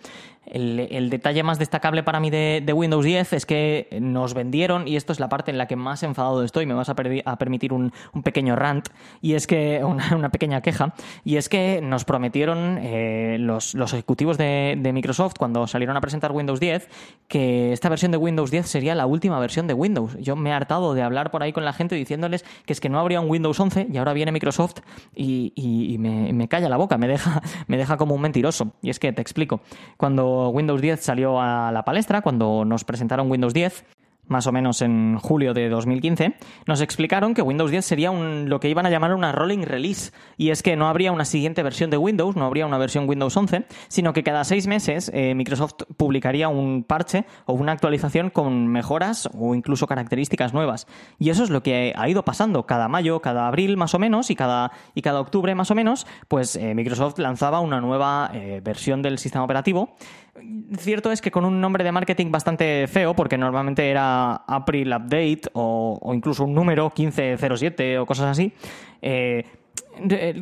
El, 0.52 1.10
detalle 1.10 1.44
más 1.44 1.60
destacable 1.60 2.04
para 2.04 2.20
mí 2.20 2.30
de, 2.30 2.74
Windows 2.74 3.06
10 3.06 3.34
es 3.34 3.46
que 3.46 3.88
nos 4.02 4.34
vendieron, 4.34 4.88
y 4.88 4.96
esto 4.96 5.14
es 5.14 5.20
la 5.20 5.30
parte 5.30 5.52
en 5.52 5.58
la 5.58 5.68
que 5.68 5.76
más 5.76 6.04
enfadado 6.04 6.44
estoy, 6.44 6.66
me 6.66 6.74
vas 6.74 6.90
a, 6.90 6.96
permitir 6.96 7.74
un, 7.74 7.92
pequeño 8.24 8.56
rant, 8.56 8.90
y 9.22 9.34
es 9.34 9.48
que, 9.48 9.84
una, 10.14 10.30
pequeña 10.30 10.62
queja, 10.62 10.94
y 11.24 11.38
es 11.38 11.50
que 11.50 11.82
nos 11.82 12.06
prometieron 12.06 12.80
eh, 12.82 13.38
los, 13.40 13.76
ejecutivos 13.76 14.38
de, 14.38 14.90
Microsoft 14.90 15.36
cuando 15.38 15.68
salieron 15.68 15.96
a 15.98 16.02
presentar 16.02 16.32
Windows 16.32 16.60
10 16.60 16.90
que 17.28 17.74
esta 17.74 17.90
versión 17.90 18.12
de 18.12 18.18
Windows 18.18 18.50
10 18.50 18.66
sería 18.66 18.96
la 18.96 19.06
última 19.06 19.40
versión 19.40 19.68
de 19.68 19.76
Windows. 19.76 20.18
Yo 20.20 20.36
me 20.36 20.50
he 20.50 20.54
hartado 20.54 20.96
de 20.96 21.04
hablar 21.04 21.30
por 21.30 21.44
ahí 21.44 21.54
con 21.54 21.64
la 21.64 21.74
gente 21.74 21.96
diciéndoles 21.96 22.44
que 22.66 22.74
es 22.74 22.80
que 22.80 22.90
no 22.90 23.00
habría 23.00 23.22
un 23.22 23.30
Windows 23.30 23.60
11 23.60 23.88
y 23.92 23.98
ahora 23.98 24.14
viene 24.14 24.32
Microsoft 24.32 24.78
y, 25.16 25.96
me, 26.00 26.34
me, 26.34 26.48
calla 26.48 26.70
la 26.70 26.78
boca, 26.78 26.98
me 26.98 27.08
deja, 27.08 27.42
me 27.68 27.78
deja 27.78 27.98
como 27.98 28.16
un 28.16 28.22
mentiroso. 28.22 28.74
Y 28.82 28.90
es 28.90 29.00
que 29.00 29.14
te 29.14 29.22
explico. 29.22 29.62
Windows 30.48 30.82
10 30.82 31.02
salió 31.02 31.42
a 31.42 31.72
la 31.74 31.84
palestra, 31.84 32.22
cuando 32.22 32.64
nos 32.64 32.86
presentaron 32.86 33.30
Windows 33.30 33.54
10, 33.54 33.84
más 34.30 34.48
o 34.48 34.52
menos 34.52 34.82
en 34.82 35.18
julio 35.18 35.54
de 35.54 35.68
2015, 35.70 36.36
nos 36.68 36.82
explicaron 36.82 37.34
que 37.34 37.42
Windows 37.42 37.72
10 37.72 37.84
sería 37.84 38.12
un, 38.12 38.48
lo 38.48 38.60
que 38.60 38.70
iban 38.70 38.86
a 38.86 38.90
llamar 38.90 39.14
una 39.14 39.32
rolling 39.32 39.64
release. 39.64 40.12
Y 40.38 40.52
es 40.52 40.64
que 40.64 40.76
no 40.76 40.88
habría 40.88 41.12
una 41.12 41.26
siguiente 41.26 41.64
versión 41.64 41.90
de 41.90 41.98
Windows, 41.98 42.36
no 42.36 42.46
habría 42.46 42.66
una 42.66 42.78
versión 42.78 43.10
Windows 43.10 43.36
11, 43.36 43.66
sino 43.88 44.14
que 44.14 44.24
cada 44.24 44.44
seis 44.44 44.68
meses 44.68 45.12
eh, 45.14 45.34
Microsoft 45.36 45.84
publicaría 45.98 46.48
un 46.48 46.84
parche 46.84 47.26
o 47.46 47.54
una 47.54 47.72
actualización 47.72 48.30
con 48.30 48.68
mejoras 48.68 49.30
o 49.38 49.56
incluso 49.56 49.88
características 49.88 50.54
nuevas. 50.54 50.88
Y 51.18 51.32
eso 51.32 51.44
es 51.44 51.50
lo 51.50 51.64
que 51.64 51.94
ha 51.96 52.08
ido 52.08 52.24
pasando. 52.24 52.66
Cada 52.68 52.88
mayo, 52.88 53.22
cada 53.22 53.48
abril 53.48 53.78
más 53.78 53.96
o 53.96 54.00
menos 54.00 54.30
y 54.30 54.36
cada, 54.36 54.72
y 54.94 55.02
cada 55.02 55.20
octubre 55.20 55.56
más 55.56 55.72
o 55.72 55.76
menos, 55.76 56.06
pues 56.28 56.56
eh, 56.56 56.76
Microsoft 56.76 57.18
lanzaba 57.18 57.60
una 57.62 57.82
nueva 57.82 58.30
eh, 58.34 58.62
versión 58.64 59.02
del 59.02 59.18
sistema 59.18 59.44
operativo 59.44 59.96
Cierto 60.78 61.12
es 61.12 61.22
que 61.22 61.32
con 61.32 61.46
un 61.46 61.60
nombre 61.60 61.84
de 61.84 61.92
marketing 61.92 62.32
bastante 62.32 62.88
feo, 62.88 63.16
porque 63.16 63.38
normalmente 63.38 63.90
era 63.90 64.36
April 64.48 64.94
Update 64.94 65.42
o, 65.54 65.98
o 66.02 66.14
incluso 66.14 66.44
un 66.44 66.54
número 66.54 66.92
1507 66.96 68.00
o 68.00 68.06
cosas 68.06 68.28
así, 68.28 68.54
eh, 69.02 69.46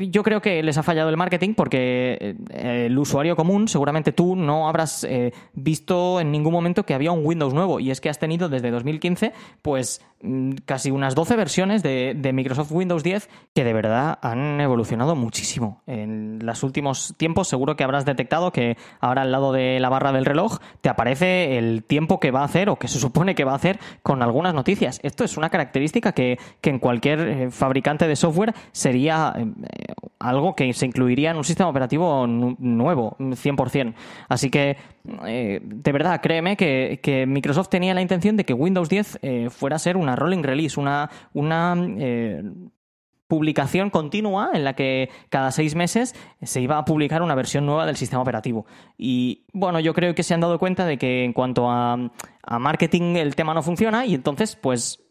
yo 0.09 0.23
creo 0.23 0.41
que 0.41 0.61
les 0.63 0.77
ha 0.77 0.83
fallado 0.83 1.09
el 1.09 1.17
marketing 1.17 1.53
porque 1.53 2.35
eh, 2.49 2.85
el 2.85 2.97
usuario 2.97 3.35
común, 3.35 3.67
seguramente 3.67 4.11
tú 4.11 4.35
no 4.35 4.67
habrás 4.67 5.03
eh, 5.03 5.33
visto 5.53 6.19
en 6.19 6.31
ningún 6.31 6.53
momento 6.53 6.85
que 6.85 6.93
había 6.93 7.11
un 7.11 7.25
Windows 7.25 7.53
nuevo 7.53 7.79
y 7.79 7.91
es 7.91 8.01
que 8.01 8.09
has 8.09 8.19
tenido 8.19 8.49
desde 8.49 8.71
2015 8.71 9.33
pues 9.61 10.01
mm, 10.21 10.51
casi 10.65 10.91
unas 10.91 11.15
12 11.15 11.35
versiones 11.35 11.83
de, 11.83 12.31
Microsoft 12.33 12.71
Windows 12.71 13.03
10 13.03 13.29
que 13.55 13.63
de 13.63 13.73
verdad 13.73 14.19
han 14.21 14.59
evolucionado 14.61 15.15
muchísimo. 15.15 15.81
En 15.87 16.39
los 16.45 16.61
últimos 16.63 17.15
tiempos 17.17 17.47
seguro 17.47 17.75
que 17.75 17.83
habrás 17.83 18.05
detectado 18.05 18.51
que 18.51 18.77
ahora 18.99 19.23
al 19.23 19.31
lado 19.31 19.53
de 19.53 19.79
la 19.79 19.89
barra 19.89 20.11
del 20.11 20.25
reloj 20.25 20.59
te 20.81 20.89
aparece 20.89 21.57
el 21.57 21.83
tiempo 21.83 22.19
que 22.19 22.31
va 22.31 22.41
a 22.41 22.45
hacer 22.45 22.69
o 22.69 22.77
que 22.77 22.87
se 22.87 22.99
supone 22.99 23.33
que 23.33 23.43
va 23.43 23.53
a 23.53 23.55
hacer 23.55 23.79
con 24.03 24.21
algunas 24.21 24.53
noticias. 24.53 24.99
Esto 25.03 25.23
es 25.23 25.37
una 25.37 25.49
característica 25.49 26.11
que, 26.11 26.37
que 26.61 26.69
en 26.69 26.79
cualquier 26.79 27.19
eh, 27.19 27.51
fabricante 27.51 28.07
de 28.07 28.15
software 28.15 28.53
sería 28.71 29.33
eh, 29.63 29.93
algo 30.19 30.55
que 30.55 30.71
se 30.73 30.85
incluiría 30.85 31.31
en 31.31 31.37
un 31.37 31.43
sistema 31.43 31.69
operativo 31.69 32.25
nuevo, 32.27 33.15
100%. 33.19 33.93
Así 34.29 34.49
que, 34.49 34.77
eh, 35.25 35.59
de 35.63 35.91
verdad, 35.91 36.21
créeme 36.21 36.57
que, 36.57 37.25
Microsoft 37.27 37.69
tenía 37.69 37.93
la 37.93 38.01
intención 38.01 38.37
de 38.37 38.45
que 38.45 38.53
Windows 38.53 38.89
10 38.89 39.19
eh, 39.21 39.49
fuera 39.49 39.75
a 39.75 39.79
ser 39.79 39.97
una 39.97 40.15
rolling 40.15 40.43
release, 40.43 40.79
una, 40.79 41.09
una 41.33 41.75
publicación 43.27 43.89
continua 43.89 44.51
en 44.53 44.63
la 44.63 44.73
que 44.73 45.09
cada 45.29 45.51
seis 45.51 45.75
meses 45.75 46.15
se 46.41 46.61
iba 46.61 46.77
a 46.77 46.85
publicar 46.85 47.21
una 47.21 47.35
versión 47.35 47.65
nueva 47.65 47.85
del 47.85 47.97
sistema 47.97 48.21
operativo. 48.21 48.65
Y 48.97 49.45
bueno, 49.53 49.79
yo 49.79 49.93
creo 49.93 50.15
que 50.15 50.23
se 50.23 50.33
han 50.33 50.41
dado 50.41 50.59
cuenta 50.59 50.85
de 50.85 50.97
que 50.97 51.23
en 51.23 51.33
cuanto 51.33 51.69
a, 51.69 51.93
a 52.43 52.59
marketing 52.59 53.15
el 53.17 53.35
tema 53.35 53.53
no 53.53 53.61
funciona 53.61 54.05
y 54.05 54.15
entonces 54.15 54.55
pues 54.55 55.03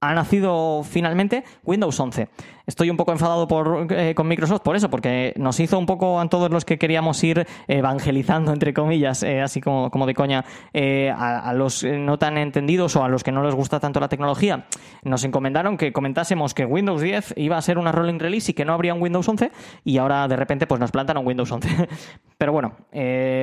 ha 0.00 0.14
nacido 0.14 0.82
finalmente 0.82 1.44
Windows 1.62 1.98
11. 2.00 2.28
Estoy 2.70 2.88
un 2.88 2.96
poco 2.96 3.10
enfadado 3.10 3.48
por, 3.48 3.88
eh, 3.90 4.14
con 4.14 4.28
Microsoft 4.28 4.60
por 4.60 4.76
eso, 4.76 4.88
porque 4.88 5.34
nos 5.36 5.58
hizo 5.58 5.76
un 5.76 5.86
poco 5.86 6.20
a 6.20 6.28
todos 6.28 6.52
los 6.52 6.64
que 6.64 6.78
queríamos 6.78 7.22
ir 7.24 7.44
evangelizando, 7.66 8.52
entre 8.52 8.72
comillas, 8.72 9.24
eh, 9.24 9.40
así 9.40 9.60
como, 9.60 9.90
como, 9.90 10.06
de 10.06 10.14
coña, 10.14 10.44
eh, 10.72 11.10
a, 11.10 11.52
los 11.52 11.82
no 11.82 12.16
tan 12.16 12.38
entendidos 12.38 12.94
o 12.94 13.02
a 13.02 13.08
los 13.08 13.24
que 13.24 13.32
no 13.32 13.42
les 13.42 13.56
gusta 13.56 13.80
tanto 13.80 13.98
la 13.98 14.06
tecnología. 14.08 14.66
Nos 15.02 15.24
encomendaron 15.24 15.76
que 15.76 15.92
comentásemos 15.92 16.54
que 16.54 16.64
Windows 16.64 17.02
10 17.02 17.34
iba 17.38 17.56
a 17.56 17.60
ser 17.60 17.76
una 17.76 17.90
rolling 17.90 18.20
release 18.20 18.52
y 18.52 18.54
que 18.54 18.64
no 18.64 18.72
habría 18.72 18.94
un 18.94 19.02
Windows 19.02 19.28
11, 19.28 19.50
y 19.82 19.98
ahora 19.98 20.28
de 20.28 20.36
repente 20.36 20.68
pues 20.68 20.80
nos 20.80 20.92
plantan 20.92 21.18
un 21.18 21.26
Windows 21.26 21.50
11. 21.50 21.88
Pero 22.38 22.52
bueno, 22.52 22.76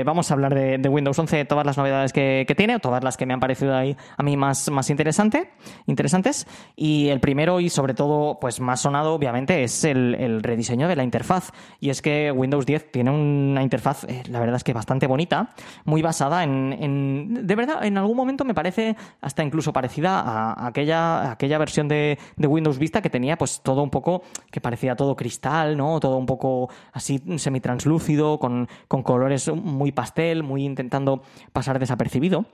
vamos 0.05 0.31
a 0.31 0.35
hablar 0.35 0.55
de, 0.55 0.87
Windows 0.87 1.19
11, 1.19 1.43
todas 1.43 1.65
las 1.65 1.77
novedades 1.77 2.13
que, 2.13 2.45
tiene, 2.55 2.77
o 2.77 2.79
todas 2.79 3.03
las 3.03 3.17
que 3.17 3.25
me 3.25 3.33
han 3.33 3.41
parecido 3.41 3.75
ahí 3.75 3.97
a 4.15 4.23
mí 4.23 4.37
más, 4.37 4.71
más 4.71 4.89
interesante, 4.89 5.51
interesantes. 5.85 6.47
Y 6.77 7.09
el 7.09 7.19
primero 7.19 7.59
y 7.59 7.69
sobre 7.69 7.93
todo 7.93 8.39
pues 8.39 8.61
más 8.61 8.79
sonado 8.79 9.16
obviamente 9.17 9.63
es 9.63 9.83
el, 9.83 10.41
rediseño 10.41 10.87
de 10.87 10.95
la 10.95 11.03
interfaz. 11.03 11.51
Y 11.79 11.89
es 11.89 12.01
que 12.01 12.31
Windows 12.31 12.65
10 12.65 12.91
tiene 12.91 13.11
una 13.11 13.61
interfaz, 13.63 14.03
eh, 14.05 14.23
la 14.29 14.39
verdad 14.39 14.55
es 14.55 14.63
que 14.63 14.73
bastante 14.73 15.07
bonita, 15.07 15.49
muy 15.85 16.01
basada 16.01 16.43
en, 16.43 17.45
De 17.45 17.55
verdad, 17.55 17.83
en 17.83 17.97
algún 17.97 18.15
momento 18.15 18.45
me 18.45 18.53
parece 18.53 18.95
hasta 19.21 19.43
incluso 19.43 19.73
parecida 19.73 20.21
a 20.21 20.67
aquella, 20.67 21.31
aquella 21.31 21.57
versión 21.57 21.87
de, 21.87 22.17
Windows 22.37 22.77
Vista 22.77 23.01
que 23.01 23.09
tenía 23.09 23.37
pues 23.37 23.61
todo 23.61 23.83
un 23.83 23.89
poco, 23.89 24.23
que 24.51 24.61
parecía 24.61 24.95
todo 24.95 25.15
cristal, 25.15 25.75
¿no? 25.75 25.99
Todo 25.99 26.17
un 26.17 26.25
poco 26.25 26.69
así 26.93 27.21
semitranslúcido, 27.37 28.39
con, 28.39 28.69
con 28.87 29.03
colores 29.03 29.51
muy 29.53 29.91
pastel, 29.91 30.43
muy 30.43 30.63
intentando 30.63 31.23
pasar 31.51 31.79
desapercibido. 31.79 32.45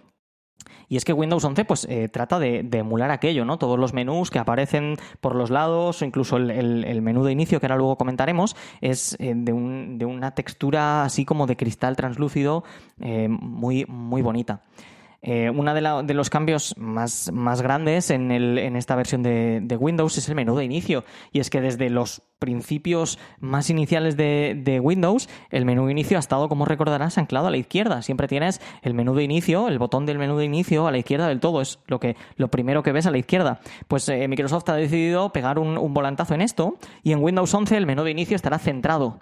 Y 0.89 0.97
es 0.97 1.05
que 1.05 1.13
Windows 1.13 1.43
11 1.43 1.65
pues, 1.65 1.85
eh, 1.89 2.09
trata 2.09 2.39
de, 2.39 2.67
emular 2.71 3.11
aquello, 3.11 3.45
¿no? 3.45 3.57
Todos 3.57 3.79
los 3.79 3.93
menús 3.93 4.29
que 4.29 4.39
aparecen 4.39 4.97
por 5.21 5.35
los 5.35 5.49
lados, 5.49 6.01
o 6.01 6.05
incluso 6.05 6.37
el, 6.37 7.01
menú 7.01 7.23
de 7.23 7.31
inicio, 7.31 7.59
que 7.59 7.65
ahora 7.65 7.77
luego 7.77 7.97
comentaremos, 7.97 8.55
es 8.81 9.15
eh, 9.19 9.33
de, 9.35 9.53
una 9.53 10.31
textura 10.31 11.03
así 11.03 11.25
como 11.25 11.47
de 11.47 11.55
cristal 11.55 11.95
translúcido 11.95 12.63
eh, 12.99 13.27
muy, 13.29 13.85
muy 13.87 14.21
bonita. 14.21 14.61
Eh, 15.25 15.49
uno 15.49 15.73
de, 15.73 16.13
los 16.13 16.29
cambios 16.29 16.75
más, 16.77 17.31
más 17.31 17.61
grandes 17.61 18.09
en, 18.09 18.29
el, 18.29 18.57
en, 18.57 18.75
esta 18.75 18.93
versión 18.95 19.23
de, 19.23 19.77
Windows 19.79 20.17
es 20.17 20.27
el 20.27 20.35
menú 20.35 20.57
de 20.57 20.65
inicio. 20.65 21.05
Y 21.31 21.39
es 21.39 21.49
que 21.49 21.61
desde 21.61 21.89
los 21.89 22.21
principios 22.39 23.17
más 23.39 23.69
iniciales 23.69 24.17
de, 24.17 24.59
de, 24.61 24.81
Windows, 24.81 25.29
el 25.49 25.63
menú 25.63 25.85
de 25.85 25.93
inicio 25.93 26.17
ha 26.17 26.19
estado, 26.19 26.49
como 26.49 26.65
recordarás, 26.65 27.17
anclado 27.17 27.47
a 27.47 27.51
la 27.51 27.57
izquierda. 27.57 28.01
Siempre 28.01 28.27
tienes 28.27 28.59
el 28.81 28.93
menú 28.93 29.15
de 29.15 29.23
inicio, 29.23 29.69
el 29.69 29.79
botón 29.79 30.05
del 30.05 30.19
menú 30.19 30.37
de 30.37 30.43
inicio 30.43 30.87
a 30.87 30.91
la 30.91 30.97
izquierda 30.97 31.29
del 31.29 31.39
todo. 31.39 31.61
Es 31.61 31.79
lo, 31.87 32.01
que, 32.01 32.17
lo 32.35 32.49
primero 32.49 32.83
que 32.83 32.91
ves 32.91 33.05
a 33.05 33.11
la 33.11 33.17
izquierda. 33.17 33.61
Pues 33.87 34.09
eh, 34.09 34.27
Microsoft 34.27 34.67
ha 34.69 34.75
decidido 34.75 35.31
pegar 35.31 35.57
un, 35.57 35.77
un 35.77 35.93
volantazo 35.93 36.33
en 36.35 36.41
esto 36.41 36.77
y 37.01 37.13
en 37.13 37.23
Windows 37.23 37.53
11 37.53 37.77
el 37.77 37.85
menú 37.85 38.03
de 38.03 38.11
inicio 38.11 38.35
estará 38.35 38.59
centrado 38.59 39.21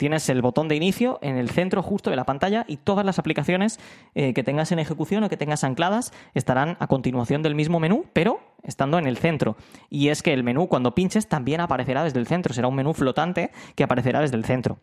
tienes 0.00 0.30
el 0.30 0.40
botón 0.40 0.66
de 0.66 0.76
inicio 0.76 1.18
en 1.20 1.36
el 1.36 1.50
centro 1.50 1.82
justo 1.82 2.08
de 2.08 2.16
la 2.16 2.24
pantalla 2.24 2.64
y 2.66 2.78
todas 2.78 3.04
las 3.04 3.18
aplicaciones 3.18 3.78
eh, 4.14 4.32
que 4.32 4.42
tengas 4.42 4.72
en 4.72 4.78
ejecución 4.78 5.22
o 5.24 5.28
que 5.28 5.36
tengas 5.36 5.62
ancladas 5.62 6.14
estarán 6.32 6.78
a 6.80 6.86
continuación 6.86 7.42
del 7.42 7.54
mismo 7.54 7.80
menú, 7.80 8.06
pero 8.14 8.40
estando 8.62 8.98
en 8.98 9.06
el 9.06 9.16
centro. 9.16 9.56
Y 9.88 10.08
es 10.08 10.22
que 10.22 10.32
el 10.32 10.44
menú 10.44 10.68
cuando 10.68 10.94
pinches 10.94 11.28
también 11.28 11.60
aparecerá 11.60 12.04
desde 12.04 12.18
el 12.18 12.26
centro, 12.26 12.54
será 12.54 12.68
un 12.68 12.74
menú 12.74 12.94
flotante 12.94 13.50
que 13.74 13.84
aparecerá 13.84 14.20
desde 14.20 14.36
el 14.36 14.44
centro. 14.44 14.78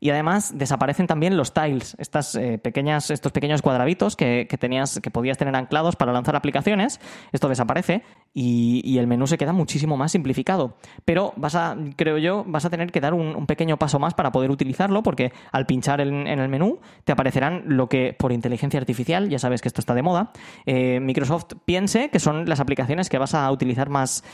Y 0.00 0.08
además 0.08 0.56
desaparecen 0.56 1.06
también 1.06 1.36
los 1.36 1.52
tiles, 1.52 1.94
estas 1.98 2.34
eh, 2.34 2.58
pequeñas, 2.58 3.10
estos 3.10 3.32
pequeños 3.32 3.60
cuadraditos 3.60 4.16
que, 4.16 4.48
tenías, 4.58 4.98
que 5.00 5.10
podías 5.10 5.36
tener 5.36 5.54
anclados 5.54 5.94
para 5.94 6.12
lanzar 6.12 6.34
aplicaciones. 6.36 7.00
Esto 7.32 7.50
desaparece 7.50 8.02
y, 8.32 8.98
el 8.98 9.06
menú 9.06 9.26
se 9.26 9.36
queda 9.36 9.52
muchísimo 9.52 9.98
más 9.98 10.12
simplificado. 10.12 10.76
Pero 11.04 11.34
vas 11.36 11.54
a, 11.54 11.76
creo 11.96 12.16
yo, 12.16 12.44
vas 12.46 12.64
a 12.64 12.70
tener 12.70 12.90
que 12.92 13.00
dar 13.00 13.12
un, 13.12 13.46
pequeño 13.46 13.78
paso 13.78 13.98
más 13.98 14.14
para 14.14 14.32
poder 14.32 14.50
utilizarlo, 14.50 15.02
porque 15.02 15.32
al 15.52 15.66
pinchar 15.66 16.00
en, 16.00 16.26
el 16.26 16.48
menú 16.48 16.80
te 17.04 17.12
aparecerán 17.12 17.64
lo 17.66 17.88
que 17.88 18.14
por 18.18 18.32
inteligencia 18.32 18.80
artificial, 18.80 19.28
ya 19.28 19.38
sabes 19.38 19.60
que 19.60 19.68
esto 19.68 19.80
está 19.80 19.94
de 19.94 20.02
moda, 20.02 20.32
eh, 20.64 21.00
Microsoft 21.00 21.54
piense 21.64 22.08
que 22.10 22.20
son 22.20 22.48
las 22.48 22.60
aplicaciones 22.60 23.08
que 23.08 23.18
vas 23.20 23.34
a 23.34 23.50
utilizar 23.52 23.88
más 23.88 24.24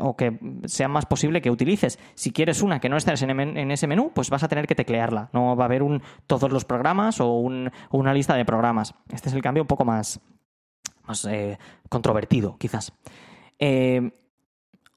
o 0.00 0.16
que 0.16 0.38
sea 0.64 0.88
más 0.88 1.04
posible 1.04 1.42
que 1.42 1.50
utilices. 1.50 1.98
Si 2.14 2.32
quieres 2.32 2.62
una 2.62 2.80
que 2.80 2.88
no 2.88 2.96
estés 2.96 3.20
en, 3.22 3.70
ese 3.70 3.86
menú, 3.86 4.12
pues 4.14 4.30
vas 4.30 4.42
a 4.42 4.48
tener 4.48 4.66
que 4.66 4.74
teclearla 4.74 5.28
no 5.32 5.56
va 5.56 5.64
a 5.64 5.66
haber 5.66 5.82
un, 5.82 6.02
todos 6.26 6.50
los 6.50 6.64
programas 6.64 7.20
o, 7.20 7.28
una 7.90 8.14
lista 8.14 8.34
de 8.34 8.44
programas. 8.44 8.94
Este 9.12 9.28
es 9.28 9.34
el 9.34 9.42
cambio 9.42 9.62
un 9.62 9.66
poco 9.66 9.84
más, 9.84 10.20
más 11.06 11.24
eh, 11.26 11.58
controvertido, 11.88 12.56
quizás. 12.58 12.92
Eh, 13.58 14.10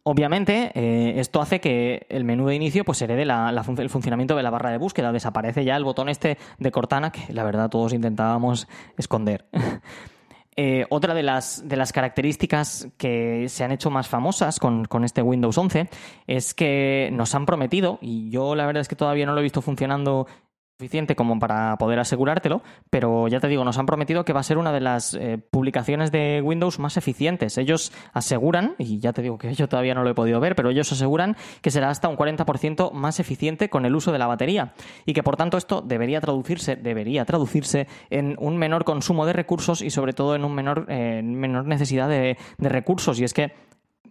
obviamente, 0.04 0.72
eh, 0.74 1.20
esto 1.20 1.42
hace 1.42 1.60
que 1.60 2.08
el 2.10 2.24
menú 2.24 2.48
de 2.48 2.56
inicio 2.56 2.84
pues 2.84 3.02
herede 3.02 3.24
el 3.24 3.90
funcionamiento 3.90 4.36
de 4.36 4.44
la 4.44 4.50
barra 4.50 4.72
de 4.72 4.78
búsqueda. 4.78 5.12
Desaparece 5.12 5.66
ya 5.66 5.76
el 5.76 5.84
botón 5.84 6.10
este 6.10 6.38
de 6.58 6.72
Cortana 6.72 7.12
que 7.12 7.32
la 7.34 7.44
verdad 7.44 7.70
todos 7.70 7.94
intentábamos 7.94 8.68
esconder. 8.98 9.46
Eh, 10.62 10.86
otra 10.90 11.14
de 11.14 11.24
las, 11.24 11.64
características 11.94 12.90
que 12.98 13.48
se 13.48 13.64
han 13.64 13.72
hecho 13.72 13.90
más 13.90 14.10
famosas 14.10 14.60
con, 14.60 14.84
con 14.84 15.06
este 15.06 15.22
Windows 15.22 15.58
11 15.58 15.88
es 16.28 16.54
que 16.54 17.10
nos 17.14 17.34
han 17.34 17.46
prometido, 17.46 17.98
y 18.02 18.30
yo 18.30 18.56
la 18.56 18.66
verdad 18.66 18.82
es 18.82 18.90
que 18.90 18.98
todavía 18.98 19.26
no 19.26 19.32
lo 19.32 19.40
he 19.40 19.44
visto 19.44 19.62
funcionando 19.62 20.28
suficiente 20.80 21.18
como 21.18 21.38
para 21.40 21.76
poder 21.78 22.00
asegurártelo, 22.00 22.62
pero 22.90 23.28
ya 23.28 23.42
te 23.42 23.50
digo, 23.50 23.66
nos 23.66 23.78
han 23.78 23.86
prometido 23.86 24.24
que 24.24 24.32
va 24.32 24.40
a 24.40 24.44
ser 24.44 24.58
una 24.58 24.72
de 24.72 24.80
las 24.80 25.14
eh, 25.14 25.38
publicaciones 25.38 26.10
de 26.10 26.42
Windows 26.42 26.80
más 26.80 26.96
eficientes. 26.96 27.58
Ellos 27.58 27.92
aseguran, 28.14 28.76
y 28.78 29.00
ya 29.00 29.12
te 29.12 29.22
digo 29.22 29.38
que 29.38 29.54
yo 29.54 29.68
todavía 29.68 29.94
no 29.94 30.06
lo 30.06 30.12
he 30.12 30.14
podido 30.14 30.40
ver, 30.40 30.56
pero 30.56 30.70
ellos 30.70 30.90
aseguran 30.90 31.36
que 31.62 31.70
será 31.70 31.90
hasta 31.90 32.08
un 32.08 32.16
40% 32.16 32.94
más 32.94 33.20
eficiente 33.20 33.70
con 33.70 33.86
el 33.86 33.94
uso 33.94 34.14
de 34.14 34.20
la 34.20 34.28
batería 34.28 34.72
y 35.06 35.12
que 35.12 35.22
por 35.22 35.36
tanto 35.36 35.58
esto 35.58 35.82
debería 35.82 36.22
traducirse, 36.22 36.78
debería 36.78 37.26
traducirse 37.26 37.90
en 38.10 38.38
un 38.40 38.56
menor 38.56 38.86
consumo 38.86 39.26
de 39.26 39.34
recursos 39.34 39.82
y 39.82 39.90
sobre 39.90 40.14
todo 40.14 40.34
en 40.34 40.46
un 40.46 40.56
menor, 40.56 40.86
eh, 40.88 41.22
menor 41.22 41.66
necesidad 41.66 42.08
de, 42.08 42.38
de 42.58 42.70
recursos. 42.70 43.20
Y 43.20 43.26
es 43.26 43.34
que 43.34 43.52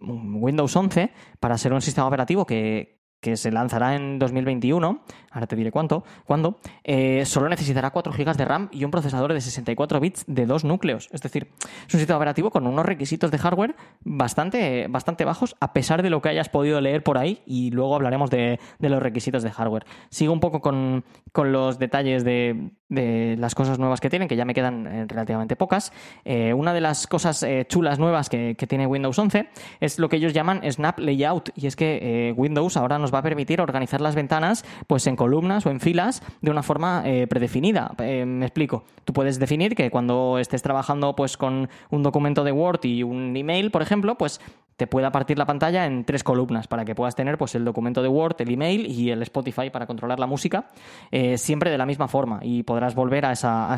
Windows 0.01 0.75
11, 0.75 1.09
para 1.39 1.57
ser 1.57 1.73
un 1.73 1.81
sistema 1.81 2.05
operativo 2.07 2.45
que, 2.45 2.98
que 3.19 3.37
se 3.37 3.51
lanzará 3.51 3.95
en 3.95 4.19
2021, 4.19 5.01
ahora 5.31 5.47
te 5.47 5.55
diré 5.55 5.71
cuánto, 5.71 6.03
cuándo, 6.25 6.59
eh, 6.83 7.25
solo 7.25 7.49
necesitará 7.49 7.91
4 7.91 8.13
GB 8.13 8.35
de 8.35 8.45
RAM 8.45 8.69
y 8.71 8.83
un 8.85 8.91
procesador 8.91 9.33
de 9.33 9.41
64 9.41 9.99
bits 9.99 10.25
de 10.27 10.45
dos 10.45 10.63
núcleos. 10.63 11.09
Es 11.11 11.21
decir, 11.21 11.49
es 11.87 11.93
un 11.93 11.99
sistema 11.99 12.17
operativo 12.17 12.49
con 12.49 12.65
unos 12.67 12.85
requisitos 12.85 13.31
de 13.31 13.37
hardware 13.37 13.75
bastante, 14.01 14.87
bastante 14.89 15.25
bajos, 15.25 15.55
a 15.59 15.73
pesar 15.73 16.03
de 16.03 16.09
lo 16.09 16.21
que 16.21 16.29
hayas 16.29 16.49
podido 16.49 16.79
leer 16.81 17.03
por 17.03 17.17
ahí, 17.17 17.41
y 17.45 17.71
luego 17.71 17.95
hablaremos 17.95 18.29
de, 18.29 18.59
los 18.79 19.03
requisitos 19.03 19.43
de 19.43 19.51
hardware. 19.51 19.85
Sigo 20.09 20.33
un 20.33 20.39
poco 20.39 20.61
con, 20.61 21.03
los 21.35 21.79
detalles 21.79 22.23
de, 22.23 22.71
las 22.89 23.55
cosas 23.55 23.79
nuevas 23.79 24.01
que 24.01 24.09
tienen, 24.09 24.27
que 24.27 24.35
ya 24.35 24.45
me 24.45 24.53
quedan 24.53 24.87
eh, 24.87 25.05
relativamente 25.07 25.55
pocas. 25.55 25.93
Eh, 26.25 26.53
una 26.53 26.73
de 26.73 26.81
las 26.81 27.07
cosas 27.07 27.45
chulas 27.67 27.99
nuevas 27.99 28.29
que, 28.29 28.55
que, 28.57 28.67
tiene 28.67 28.87
Windows 28.87 29.17
11 29.17 29.49
es 29.79 29.99
lo 29.99 30.09
que 30.09 30.17
ellos 30.17 30.33
llaman 30.33 30.61
Snap 30.69 30.99
Layout, 30.99 31.49
y 31.55 31.67
es 31.67 31.75
que 31.75 32.33
Windows 32.35 32.77
ahora 32.77 32.99
nos 32.99 33.13
va 33.13 33.19
a 33.19 33.23
permitir 33.23 33.61
organizar 33.61 34.01
las 34.01 34.15
ventanas 34.15 34.65
pues 34.87 35.07
en 35.07 35.15
columnas 35.15 35.65
o 35.65 35.69
en 35.69 35.79
filas 35.79 36.21
de 36.41 36.51
una 36.51 36.63
forma 36.63 37.03
eh, 37.05 37.27
predefinida. 37.27 37.93
Eh, 37.99 38.25
me 38.25 38.45
explico. 38.45 38.83
Tú 39.05 39.13
puedes 39.13 39.39
definir 39.39 39.75
que 39.75 39.89
cuando 39.91 40.37
estés 40.39 40.61
trabajando 40.61 41.15
pues 41.15 41.37
con 41.37 41.69
un 41.89 42.03
documento 42.03 42.43
de 42.43 42.51
Word 42.51 42.81
y 42.83 43.03
un 43.03 43.35
email, 43.35 43.71
por 43.71 43.81
ejemplo, 43.81 44.17
pues 44.17 44.39
te 44.79 44.87
pueda 44.87 45.11
partir 45.11 45.37
la 45.37 45.45
pantalla 45.45 45.85
en 45.85 46.05
tres 46.05 46.23
columnas 46.23 46.69
para 46.69 46.85
que 46.85 46.95
puedas 46.95 47.13
tener 47.13 47.37
pues 47.37 47.53
el 47.53 47.65
documento 47.65 48.01
de 48.01 48.07
Word, 48.07 48.37
el 48.39 48.53
email 48.53 48.87
y 48.87 49.11
el 49.11 49.21
Spotify 49.23 49.69
para 49.69 49.85
controlar 49.85 50.21
la 50.21 50.25
música, 50.25 50.69
eh, 51.11 51.37
siempre 51.37 51.69
de 51.69 51.77
la 51.77 51.85
misma 51.85 52.07
forma 52.07 52.39
y 52.41 52.63
podrás 52.63 52.95
volver 52.95 53.25
a 53.25 53.33
esa, 53.33 53.69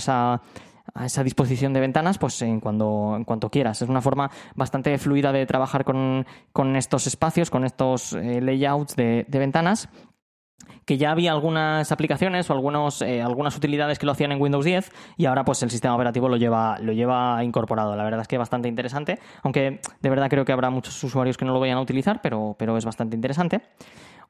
a 0.94 1.06
esa 1.06 1.24
disposición 1.24 1.74
de 1.74 1.80
ventanas 1.80 2.20
pues 2.20 2.40
en, 2.44 2.60
cuando, 2.60 3.16
en 3.18 3.24
cuanto 3.24 3.50
quieras. 3.50 3.82
Es 3.82 3.90
una 3.90 4.02
forma 4.02 4.30
bastante 4.54 4.96
fluida 5.00 5.32
de 5.32 5.48
trabajar 5.48 5.84
con, 5.84 6.76
estos 6.76 7.08
espacios, 7.08 7.50
con 7.50 7.66
estos 7.66 8.14
eh, 8.14 8.40
layouts 8.40 8.96
de, 8.96 9.26
ventanas 9.28 9.90
que 10.86 10.98
ya 10.98 11.12
había 11.12 11.32
algunas 11.32 11.92
aplicaciones 11.92 12.50
o 12.50 12.54
algunos, 12.54 13.02
eh, 13.02 13.22
algunas 13.22 13.56
utilidades 13.56 14.00
que 14.00 14.06
lo 14.06 14.12
hacían 14.12 14.32
en 14.32 14.42
Windows 14.42 14.66
10 14.66 14.92
y 15.18 15.26
ahora 15.26 15.44
pues 15.44 15.62
el 15.64 15.70
sistema 15.70 15.96
operativo 15.96 16.30
lo 16.30 16.38
lleva, 16.38 16.78
lo 16.80 16.92
lleva 16.94 17.44
incorporado. 17.44 17.96
La 17.96 18.04
verdad 18.04 18.22
es 18.22 18.28
que 18.28 18.36
es 18.36 18.40
bastante 18.40 18.68
interesante, 18.68 19.20
aunque 19.44 19.80
de 20.02 20.10
verdad 20.10 20.30
creo 20.30 20.46
que 20.46 20.52
habrá 20.52 20.70
muchos 20.70 21.04
usuarios 21.04 21.38
que 21.38 21.46
no 21.46 21.54
lo 21.54 21.60
vayan 21.60 21.78
a 21.78 21.82
utilizar, 21.82 22.22
pero, 22.22 22.56
pero 22.58 22.78
es 22.78 22.86
bastante 22.86 23.16
interesante. 23.16 23.62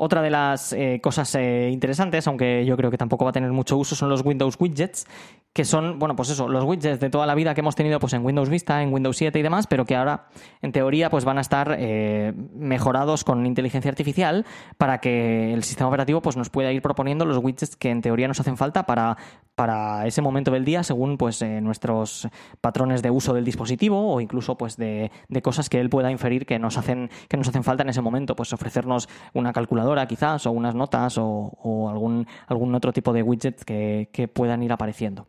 Otra 0.04 0.24
de 0.24 0.32
las 0.32 0.74
eh, 0.74 1.00
cosas 1.00 1.36
interesantes, 1.36 2.28
aunque 2.28 2.66
yo 2.66 2.76
creo 2.76 2.90
que 2.90 2.98
tampoco 2.98 3.26
va 3.26 3.30
a 3.30 3.34
tener 3.34 3.52
mucho 3.52 3.78
uso, 3.78 3.96
son 3.96 4.10
los 4.10 4.26
Windows 4.26 4.58
Widgets, 4.60 5.06
que 5.54 5.66
son, 5.66 6.00
bueno, 6.00 6.16
pues 6.16 6.30
eso, 6.30 6.48
los 6.48 6.64
widgets 6.64 7.00
de 7.00 7.10
toda 7.12 7.26
la 7.26 7.36
vida 7.36 7.54
que 7.54 7.60
hemos 7.60 7.76
tenido 7.76 8.00
pues 8.00 8.14
en 8.14 8.26
Windows 8.26 8.50
Vista, 8.50 8.82
en 8.82 8.92
Windows 8.92 9.18
7 9.18 9.38
y 9.38 9.42
demás, 9.42 9.68
pero 9.68 9.86
que 9.86 9.96
ahora, 9.96 10.28
en 10.64 10.72
teoría, 10.72 11.10
pues 11.12 11.26
van 11.26 11.38
a 11.38 11.42
estar 11.42 11.76
eh, 11.78 12.34
mejorados 12.56 13.24
con 13.24 13.46
inteligencia 13.46 13.90
artificial 13.90 14.46
para 14.78 15.02
que 15.02 15.54
el 15.54 15.64
sistema 15.64 15.90
operativo 15.90 16.22
pues 16.22 16.38
nos 16.38 16.50
pueda 16.50 16.72
ir 16.72 16.82
proponiendo 16.82 17.26
los 17.26 17.38
widgets 17.38 17.76
que 17.76 17.90
en 17.90 18.02
teoría 18.02 18.30
nos 18.30 18.40
hacen 18.40 18.56
falta 18.56 18.88
para, 18.88 19.18
para 19.56 20.08
ese 20.08 20.22
momento 20.22 20.52
del 20.52 20.64
día, 20.64 20.84
según 20.84 21.18
pues 21.18 21.42
eh, 21.42 21.60
nuestros 21.60 22.30
patrones 22.62 23.02
de 23.02 23.12
uso 23.12 23.34
del 23.34 23.44
dispositivo 23.44 24.14
o 24.14 24.22
incluso 24.22 24.58
pues 24.58 24.78
de, 24.78 25.12
cosas 25.44 25.70
que 25.70 25.82
él 25.82 25.90
pueda 25.90 26.12
inferir 26.12 26.46
que 26.46 26.60
nos 26.60 26.78
hacen, 26.78 27.10
que 27.28 27.36
nos 27.36 27.50
hacen 27.50 27.64
falta 27.64 27.84
en 27.84 27.90
ese 27.90 28.02
momento, 28.02 28.38
pues 28.38 28.54
ofrecernos 28.54 29.10
una 29.34 29.52
calculadora 29.52 29.91
quizás, 30.08 30.46
o 30.46 30.52
unas 30.52 30.76
notas, 30.76 31.18
o, 31.18 31.90
algún, 31.90 32.28
algún 32.48 32.74
otro 32.76 32.92
tipo 32.94 33.14
de 33.14 33.24
widgets 33.24 33.66
que 33.66 34.30
puedan 34.34 34.64
ir 34.64 34.72
apareciendo. 34.72 35.26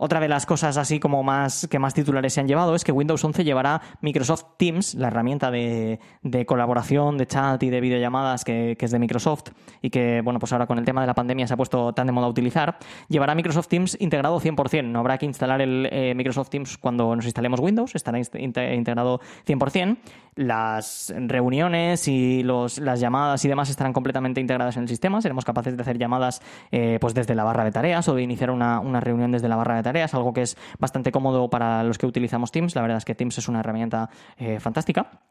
Otra 0.00 0.20
de 0.20 0.28
las 0.28 0.46
cosas 0.46 0.76
así 0.76 1.00
como 1.00 1.24
más 1.24 1.66
que 1.68 1.80
más 1.80 1.92
titulares 1.92 2.32
se 2.32 2.40
han 2.40 2.46
llevado 2.46 2.76
es 2.76 2.84
que 2.84 2.92
Windows 2.92 3.24
11 3.24 3.42
llevará 3.42 3.82
Microsoft 4.00 4.44
Teams, 4.56 4.94
la 4.94 5.08
herramienta 5.08 5.50
de, 5.50 5.98
colaboración, 6.46 7.18
de 7.18 7.26
chat 7.26 7.60
y 7.64 7.68
de 7.68 7.80
videollamadas 7.80 8.44
que, 8.44 8.76
es 8.78 8.90
de 8.92 8.98
Microsoft 9.00 9.50
y 9.82 9.90
que, 9.90 10.20
bueno, 10.22 10.38
pues 10.38 10.52
ahora 10.52 10.68
con 10.68 10.78
el 10.78 10.84
tema 10.84 11.00
de 11.00 11.08
la 11.08 11.14
pandemia 11.14 11.48
se 11.48 11.54
ha 11.54 11.56
puesto 11.56 11.92
tan 11.94 12.06
de 12.06 12.12
moda 12.12 12.28
utilizar, 12.28 12.78
llevará 13.08 13.34
Microsoft 13.34 13.66
Teams 13.66 13.96
integrado 14.00 14.40
100%. 14.40 14.84
No 14.84 15.00
habrá 15.00 15.18
que 15.18 15.26
instalar 15.26 15.60
el 15.60 15.88
eh, 15.90 16.14
Microsoft 16.14 16.50
Teams 16.50 16.78
cuando 16.78 17.16
nos 17.16 17.24
instalemos 17.24 17.58
Windows, 17.58 17.96
estará 17.96 18.20
integrado 18.20 19.20
100% 19.48 19.96
las 20.38 21.12
reuniones 21.16 22.06
y 22.06 22.44
los, 22.44 22.78
las 22.78 23.00
llamadas 23.00 23.44
y 23.44 23.48
demás 23.48 23.70
estarán 23.70 23.92
completamente 23.92 24.40
integradas 24.40 24.76
en 24.76 24.84
el 24.84 24.88
sistema. 24.88 25.20
Seremos 25.20 25.44
capaces 25.44 25.76
de 25.76 25.82
hacer 25.82 25.98
llamadas 25.98 26.40
eh, 26.70 26.98
pues 27.00 27.12
desde 27.12 27.34
la 27.34 27.42
barra 27.42 27.64
de 27.64 27.72
tareas 27.72 28.08
o 28.08 28.14
de 28.14 28.22
iniciar 28.22 28.52
una, 28.52 28.78
una, 28.78 29.00
reunión 29.00 29.32
desde 29.32 29.48
la 29.48 29.56
barra 29.56 29.74
de 29.74 29.82
tareas, 29.82 29.87
algo 30.14 30.32
que 30.32 30.42
es 30.42 30.56
bastante 30.78 31.12
cómodo 31.12 31.50
para 31.50 31.82
los 31.82 31.98
que 31.98 32.06
utilizamos 32.06 32.52
Teams. 32.52 32.74
La 32.74 32.82
verdad 32.82 32.98
es 32.98 33.04
que 33.04 33.14
Teams 33.14 33.38
es 33.38 33.48
una 33.48 33.60
herramienta 33.60 34.10
eh, 34.36 34.60
fantástica. 34.60 35.22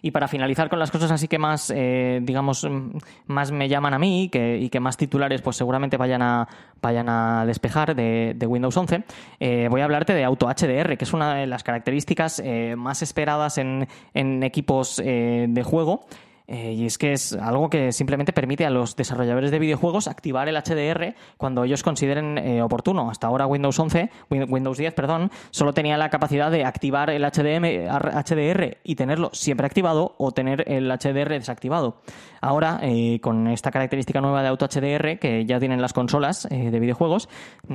Y 0.00 0.10
para 0.10 0.28
finalizar 0.28 0.70
con 0.70 0.78
las 0.78 0.90
cosas 0.90 1.10
así 1.10 1.28
que 1.28 1.38
más, 1.38 1.70
eh, 1.74 2.20
digamos, 2.22 2.64
mm, 2.64 2.96
más 3.26 3.50
me 3.50 3.68
llaman 3.68 3.92
a 3.92 3.98
mí 3.98 4.30
y 4.32 4.68
que 4.68 4.80
más 4.80 4.96
titulares 4.96 5.42
pues 5.42 5.56
seguramente 5.56 5.96
vayan 5.96 6.22
a, 6.22 6.48
vayan 6.80 7.08
a 7.08 7.44
despejar 7.44 7.94
de, 7.94 8.46
Windows 8.46 8.76
11, 8.76 9.04
eh, 9.40 9.68
voy 9.70 9.80
a 9.82 9.84
hablarte 9.84 10.14
de 10.14 10.24
Auto 10.24 10.46
HDR, 10.48 10.96
que 10.96 11.04
es 11.04 11.12
una 11.12 11.34
de 11.34 11.46
las 11.46 11.62
características 11.62 12.42
más 12.76 13.02
esperadas 13.02 13.58
en 13.58 14.42
equipos 14.42 14.96
de 14.96 15.62
juego 15.64 16.06
eh, 16.48 16.72
y 16.72 16.86
es 16.86 16.98
que 16.98 17.12
es 17.12 17.32
algo 17.32 17.68
que 17.68 17.92
simplemente 17.92 18.32
permite 18.32 18.64
a 18.64 18.70
los 18.70 18.96
desarrolladores 18.96 19.50
de 19.50 19.58
videojuegos 19.58 20.08
activar 20.08 20.48
el 20.48 20.56
HDR 20.56 21.14
cuando 21.36 21.64
ellos 21.64 21.82
consideren 21.82 22.38
eh, 22.38 22.62
oportuno. 22.62 23.10
Hasta 23.10 23.26
ahora 23.26 23.46
Windows 23.46 23.78
11, 23.78 24.10
Windows 24.30 24.78
10, 24.78 24.94
perdón, 24.94 25.30
solo 25.50 25.72
tenía 25.72 25.96
la 25.96 26.10
capacidad 26.10 26.50
de 26.50 26.64
activar 26.64 27.10
el 27.10 27.24
HDM, 27.24 27.88
HDR 27.88 28.78
y 28.84 28.94
tenerlo 28.94 29.30
siempre 29.32 29.66
activado 29.66 30.14
o 30.18 30.32
tener 30.32 30.70
el 30.70 30.90
HDR 30.90 31.30
desactivado. 31.30 32.00
Ahora, 32.40 32.78
eh, 32.82 33.20
con 33.20 33.46
esta 33.48 33.70
característica 33.70 34.20
nueva 34.20 34.42
de 34.42 34.48
Auto 34.48 34.66
HDR 34.66 35.18
que 35.18 35.44
ya 35.46 35.58
tienen 35.58 35.80
las 35.80 35.92
consolas 35.92 36.48
de 36.50 36.80
videojuegos, 36.80 37.28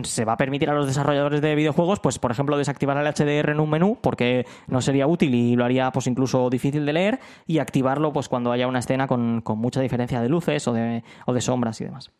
se 0.03 0.25
va 0.25 0.33
a 0.33 0.37
permitir 0.37 0.69
a 0.69 0.73
los 0.73 0.87
desarrolladores 0.87 1.41
de 1.41 1.55
videojuegos, 1.55 1.99
pues 1.99 2.19
por 2.19 2.31
ejemplo, 2.31 2.57
desactivar 2.57 2.97
el 2.97 3.07
HDR 3.07 3.51
en 3.51 3.59
un 3.59 3.69
menú 3.69 3.97
porque 4.01 4.45
no 4.67 4.81
sería 4.81 5.07
útil 5.07 5.33
y 5.35 5.55
lo 5.55 5.65
haría 5.65 5.91
pues 5.91 6.07
incluso 6.07 6.49
difícil 6.49 6.85
de 6.85 6.93
leer 6.93 7.19
y 7.47 7.59
activarlo 7.59 8.13
pues 8.13 8.29
cuando 8.29 8.51
haya 8.51 8.67
una 8.67 8.79
escena 8.79 9.07
con, 9.07 9.43
mucha 9.55 9.81
diferencia 9.81 10.21
de 10.21 10.29
luces 10.29 10.67
o 10.67 10.73
de, 10.73 11.03
o 11.25 11.33
de 11.33 11.41
sombras 11.41 11.79
y 11.81 11.85
demás. 11.85 12.11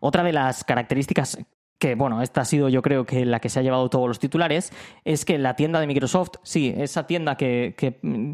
Otra 0.00 0.22
de 0.22 0.32
las 0.32 0.64
características 0.64 1.38
que 1.84 1.96
bueno, 1.96 2.22
esta 2.22 2.40
ha 2.40 2.44
sido 2.46 2.70
yo 2.70 2.80
creo 2.80 3.04
que 3.04 3.26
la 3.26 3.40
que 3.40 3.50
se 3.50 3.60
ha 3.60 3.62
llevado 3.62 3.90
todos 3.90 4.08
los 4.08 4.18
titulares, 4.18 4.72
es 5.04 5.26
que 5.26 5.36
la 5.36 5.54
tienda 5.54 5.80
de 5.80 5.86
Microsoft, 5.86 6.36
sí, 6.42 6.72
esa 6.74 7.06
tienda 7.06 7.36
que, 7.36 7.74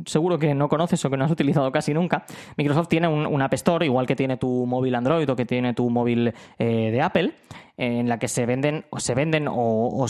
seguro 0.06 0.38
que 0.38 0.54
no 0.54 0.68
conoces 0.68 1.04
o 1.04 1.10
que 1.10 1.16
no 1.16 1.24
has 1.24 1.32
utilizado 1.32 1.72
casi 1.72 1.92
nunca, 1.92 2.26
Microsoft 2.56 2.86
tiene 2.86 3.08
un, 3.08 3.42
App 3.42 3.52
Store, 3.54 3.84
igual 3.84 4.06
que 4.06 4.14
tiene 4.14 4.36
tu 4.36 4.66
móvil 4.66 4.94
Android 4.94 5.28
o 5.28 5.34
que 5.34 5.46
tiene 5.46 5.74
tu 5.74 5.90
móvil 5.90 6.32
eh, 6.60 6.90
de 6.92 7.02
Apple, 7.02 7.32
en 7.76 8.08
la 8.08 8.20
que 8.20 8.28
se 8.28 8.46
venden 8.46 8.84
o 8.90 9.00
se 9.00 9.16
venden 9.16 9.48
o, 9.50 10.06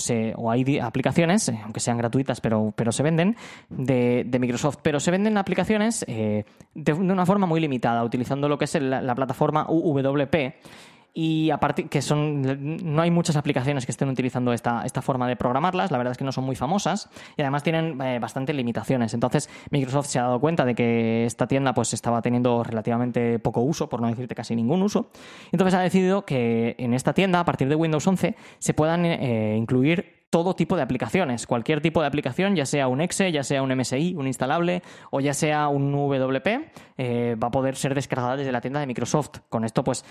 hay 0.51 0.79
aplicaciones, 0.79 1.49
aunque 1.65 1.81
sean 1.81 1.97
gratuitas, 1.97 2.43
pero, 2.43 2.75
pero 2.77 2.93
se 2.93 3.03
venden 3.03 3.37
de, 3.71 4.27
Microsoft. 4.39 4.81
Pero 4.83 5.01
se 5.01 5.11
venden 5.11 5.39
aplicaciones 5.39 6.05
eh, 6.09 6.45
de, 6.75 6.93
una 6.93 7.25
forma 7.25 7.47
muy 7.47 7.61
limitada, 7.61 8.05
utilizando 8.05 8.51
lo 8.51 8.59
que 8.59 8.67
es 8.67 8.75
la 8.75 9.15
plataforma 9.15 9.65
UWP 9.67 10.35
y 11.13 11.51
aparte 11.51 11.89
que 11.89 12.03
son 12.03 12.43
no 12.95 13.03
hay 13.03 13.11
muchas 13.11 13.37
aplicaciones 13.37 13.87
que 13.87 13.93
estén 13.93 14.09
utilizando 14.09 14.53
esta, 14.53 14.83
esta 14.85 15.03
forma 15.03 15.29
de 15.29 15.37
programarlas, 15.37 15.91
la 15.91 15.99
verdad 15.99 16.13
es 16.13 16.19
que 16.19 16.25
no 16.25 16.33
son 16.33 16.45
muy 16.45 16.57
famosas 16.57 17.11
y 17.37 17.43
además 17.43 17.63
tienen 17.63 18.01
eh, 18.01 18.19
bastantes 18.21 18.55
limitaciones. 18.55 19.15
Entonces 19.15 19.49
Microsoft 19.71 20.07
se 20.07 20.19
ha 20.19 20.23
dado 20.23 20.41
cuenta 20.41 20.65
de 20.65 20.75
que 20.75 21.25
esta 21.25 21.47
tienda 21.47 21.75
pues 21.75 21.93
estaba 21.95 22.23
teniendo 22.23 22.63
relativamente 22.63 23.39
poco 23.39 23.61
uso, 23.61 23.89
por 23.89 24.01
no 24.01 24.09
decirte 24.09 24.35
casi 24.35 24.55
ningún 24.55 24.83
uso. 24.83 25.11
Entonces 25.53 25.75
ha 25.75 25.81
decidido 25.81 26.25
que 26.25 26.77
en 26.79 26.95
esta 26.95 27.13
tienda, 27.13 27.41
a 27.41 27.45
partir 27.45 27.69
de 27.69 27.75
Windows 27.75 28.07
11, 28.07 28.37
se 28.59 28.75
puedan 28.75 29.05
eh, 29.05 29.57
incluir 29.57 30.20
todo 30.31 30.55
tipo 30.55 30.77
de 30.77 30.83
aplicaciones, 30.83 31.47
cualquier 31.47 31.81
tipo 31.81 32.01
de 32.01 32.07
aplicación, 32.07 32.55
ya 32.55 32.65
sea 32.65 32.87
un 32.87 33.01
exe, 33.01 33.33
ya 33.33 33.43
sea 33.43 33.63
un 33.63 33.77
MSI, 33.77 34.15
un 34.17 34.29
instalable 34.29 34.83
o 35.11 35.21
ya 35.21 35.35
sea 35.35 35.67
un 35.69 35.93
WP, 35.93 36.71
eh, 36.97 37.37
va 37.43 37.49
a 37.49 37.51
poder 37.51 37.75
ser 37.75 37.97
descargada 37.97 38.37
desde 38.37 38.53
la 38.53 38.61
tienda 38.61 38.79
de 38.79 38.87
Microsoft. 38.87 39.41
Con 39.49 39.65
esto, 39.65 39.83
pues, 39.83 40.05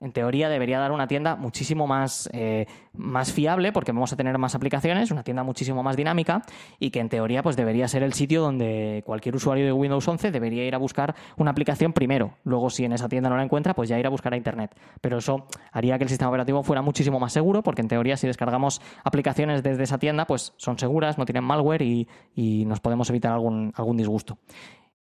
en 0.00 0.12
teoría 0.12 0.48
debería 0.48 0.78
dar 0.78 0.90
una 0.90 1.06
tienda 1.06 1.36
muchísimo 1.36 1.86
más, 1.86 2.30
eh, 2.32 2.66
más 2.94 3.32
fiable 3.32 3.72
porque 3.72 3.92
vamos 3.92 4.12
a 4.14 4.16
tener 4.16 4.38
más 4.38 4.54
aplicaciones, 4.54 5.10
una 5.10 5.22
tienda 5.22 5.42
muchísimo 5.42 5.82
más 5.82 5.96
dinámica 5.96 6.42
y 6.78 6.90
que 6.90 7.00
en 7.00 7.10
teoría, 7.10 7.42
pues, 7.42 7.54
debería 7.54 7.86
ser 7.88 8.02
el 8.02 8.14
sitio 8.14 8.40
donde 8.40 9.02
cualquier 9.04 9.36
usuario 9.36 9.66
de 9.66 9.72
Windows 9.72 10.08
11 10.08 10.30
debería 10.30 10.64
ir 10.64 10.74
a 10.74 10.78
buscar 10.78 11.14
una 11.36 11.50
aplicación 11.50 11.92
primero. 11.92 12.34
Luego, 12.44 12.70
si 12.70 12.86
en 12.86 12.92
esa 12.92 13.08
tienda 13.08 13.28
no 13.28 13.36
la 13.36 13.42
encuentra, 13.42 13.74
pues 13.74 13.90
ya 13.90 13.98
ir 13.98 14.06
a 14.06 14.10
buscar 14.10 14.32
a 14.32 14.36
Internet. 14.38 14.74
Pero 15.02 15.18
eso 15.18 15.46
haría 15.72 15.98
que 15.98 16.04
el 16.04 16.10
sistema 16.10 16.30
operativo 16.30 16.62
fuera 16.62 16.80
muchísimo 16.80 17.20
más 17.20 17.34
seguro 17.34 17.62
porque 17.62 17.82
en 17.82 17.88
teoría, 17.88 18.16
si 18.16 18.26
descargamos 18.26 18.80
aplicaciones 19.04 19.41
desde 19.46 19.82
esa 19.82 19.98
tienda 19.98 20.26
pues 20.26 20.54
son 20.56 20.78
seguras, 20.78 21.18
no 21.18 21.24
tienen 21.24 21.44
malware 21.44 21.82
y, 21.82 22.64
nos 22.64 22.80
podemos 22.80 23.08
evitar 23.10 23.32
algún, 23.32 23.72
algún 23.76 23.96
disgusto. 23.96 24.38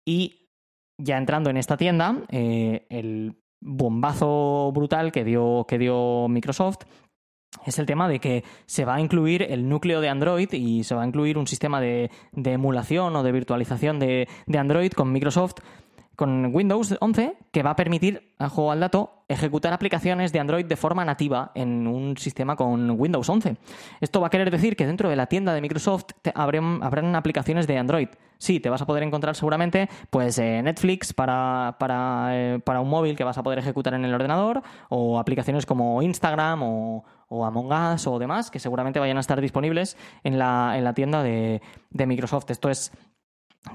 Y 0.05 0.49
ya 0.97 1.17
entrando 1.17 1.49
en 1.49 1.57
esta 1.57 1.77
tienda, 1.77 2.17
eh, 2.29 2.85
el 2.89 3.35
bombazo 3.59 4.71
brutal 4.73 5.11
que 5.11 5.23
dio, 5.23 5.65
que 5.67 5.77
dio 5.77 6.27
Microsoft 6.27 6.85
es 7.65 7.77
el 7.79 7.85
tema 7.85 8.07
de 8.07 8.19
que 8.19 8.43
se 8.65 8.85
va 8.85 8.95
a 8.95 9.01
incluir 9.01 9.43
el 9.43 9.67
núcleo 9.67 10.01
de 10.01 10.09
Android 10.09 10.51
y 10.53 10.83
se 10.83 10.95
va 10.95 11.03
a 11.03 11.07
incluir 11.07 11.37
un 11.37 11.47
sistema 11.47 11.81
de, 11.81 12.09
emulación 12.33 13.15
o 13.15 13.23
de 13.23 13.31
virtualización 13.31 13.99
de, 13.99 14.27
de 14.45 14.57
Android 14.57 14.91
con 14.91 15.11
Microsoft 15.11 15.55
con 16.15 16.53
Windows 16.53 16.95
11 16.99 17.37
que 17.51 17.63
va 17.63 17.71
a 17.71 17.75
permitir 17.75 18.33
a 18.37 18.51
al 18.71 18.79
dato 18.79 19.23
ejecutar 19.27 19.73
aplicaciones 19.73 20.31
de 20.31 20.39
Android 20.39 20.65
de 20.65 20.75
forma 20.75 21.05
nativa 21.05 21.51
en 21.55 21.87
un 21.87 22.17
sistema 22.17 22.55
con 22.55 22.91
Windows 22.91 23.29
11. 23.29 23.57
Esto 24.01 24.21
va 24.21 24.27
a 24.27 24.29
querer 24.29 24.51
decir 24.51 24.75
que 24.75 24.85
dentro 24.85 25.09
de 25.09 25.15
la 25.15 25.27
tienda 25.27 25.53
de 25.53 25.61
Microsoft 25.61 26.05
habrán, 26.35 27.15
aplicaciones 27.15 27.67
de 27.67 27.77
Android. 27.77 28.09
Sí, 28.37 28.59
te 28.59 28.69
vas 28.69 28.81
a 28.81 28.85
poder 28.85 29.03
encontrar 29.03 29.35
seguramente 29.35 29.89
pues 30.09 30.37
eh, 30.39 30.61
Netflix 30.63 31.13
para, 31.13 31.75
eh, 32.31 32.59
para, 32.63 32.81
un 32.81 32.89
móvil 32.89 33.15
que 33.15 33.23
vas 33.23 33.37
a 33.37 33.43
poder 33.43 33.59
ejecutar 33.59 33.93
en 33.93 34.03
el 34.03 34.13
ordenador 34.13 34.63
o 34.89 35.19
aplicaciones 35.19 35.65
como 35.65 36.01
Instagram 36.01 36.61
o, 36.63 37.05
Among 37.29 37.71
Us 37.71 38.07
o 38.07 38.19
demás 38.19 38.51
que 38.51 38.59
seguramente 38.59 38.99
vayan 38.99 39.15
a 39.15 39.21
estar 39.21 39.39
disponibles 39.39 39.95
en 40.23 40.37
la, 40.37 40.73
en 40.77 40.83
la 40.83 40.93
tienda 40.93 41.23
de, 41.23 41.61
de 41.89 42.05
Microsoft. 42.05 42.49
Esto 42.51 42.69
es 42.69 42.91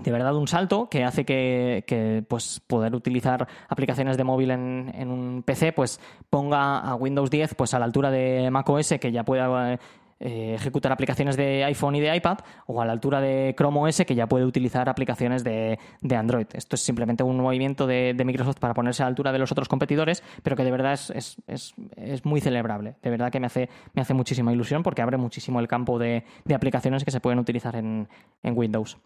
de 0.02 0.10
verdad 0.10 0.34
un 0.34 0.48
salto 0.48 0.88
que 0.88 1.04
hace 1.04 1.24
que, 1.24 2.24
pues, 2.28 2.60
poder 2.66 2.94
utilizar 2.94 3.46
aplicaciones 3.68 4.16
de 4.16 4.24
móvil 4.24 4.50
en, 4.50 5.10
un 5.10 5.42
PC 5.44 5.72
pues 5.72 6.00
ponga 6.28 6.78
a 6.80 6.94
Windows 6.96 7.30
10 7.30 7.54
pues 7.54 7.72
a 7.74 7.78
la 7.78 7.84
altura 7.84 8.10
de 8.10 8.50
macOS 8.50 8.94
que 9.00 9.12
ya 9.12 9.24
pueda 9.24 9.78
eh, 10.18 10.54
ejecutar 10.54 10.90
aplicaciones 10.92 11.36
de 11.36 11.62
iPhone 11.64 11.94
y 11.94 12.00
de 12.00 12.16
iPad 12.16 12.38
o 12.66 12.80
a 12.80 12.86
la 12.86 12.92
altura 12.92 13.20
de 13.20 13.54
Chrome 13.56 13.80
OS 13.80 14.02
que 14.06 14.14
ya 14.14 14.26
puede 14.26 14.44
utilizar 14.44 14.88
aplicaciones 14.88 15.44
de, 15.44 15.78
Android. 16.16 16.46
Esto 16.54 16.74
es 16.74 16.82
simplemente 16.82 17.22
un 17.22 17.36
movimiento 17.36 17.86
de, 17.86 18.14
Microsoft 18.24 18.58
para 18.58 18.74
ponerse 18.74 19.02
a 19.02 19.06
la 19.06 19.10
altura 19.10 19.30
de 19.30 19.38
los 19.38 19.52
otros 19.52 19.68
competidores, 19.68 20.22
pero 20.42 20.56
que 20.56 20.64
de 20.64 20.70
verdad 20.70 20.94
es, 20.94 22.24
muy 22.24 22.40
celebrable. 22.40 22.96
De 23.02 23.10
verdad 23.10 23.30
que 23.30 23.40
me 23.40 23.46
hace, 23.46 23.68
me 23.92 24.02
hace 24.02 24.14
muchísima 24.14 24.52
ilusión 24.52 24.82
porque 24.82 25.02
abre 25.02 25.16
muchísimo 25.16 25.60
el 25.60 25.68
campo 25.68 25.98
de, 25.98 26.24
aplicaciones 26.52 27.04
que 27.04 27.10
se 27.10 27.20
pueden 27.20 27.38
utilizar 27.38 27.76
en 27.76 28.08
Windows. 28.42 28.98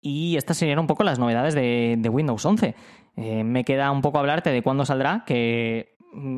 Y 0.00 0.36
estas 0.36 0.56
serían 0.56 0.78
un 0.78 0.86
poco 0.86 1.04
las 1.04 1.18
novedades 1.18 1.54
de, 1.54 2.08
Windows 2.10 2.44
11. 2.44 2.74
Eh, 3.16 3.44
me 3.44 3.64
queda 3.64 3.90
un 3.90 4.02
poco 4.02 4.18
hablarte 4.18 4.50
de 4.50 4.62
cuándo 4.62 4.84
saldrá, 4.84 5.24
que 5.26 5.95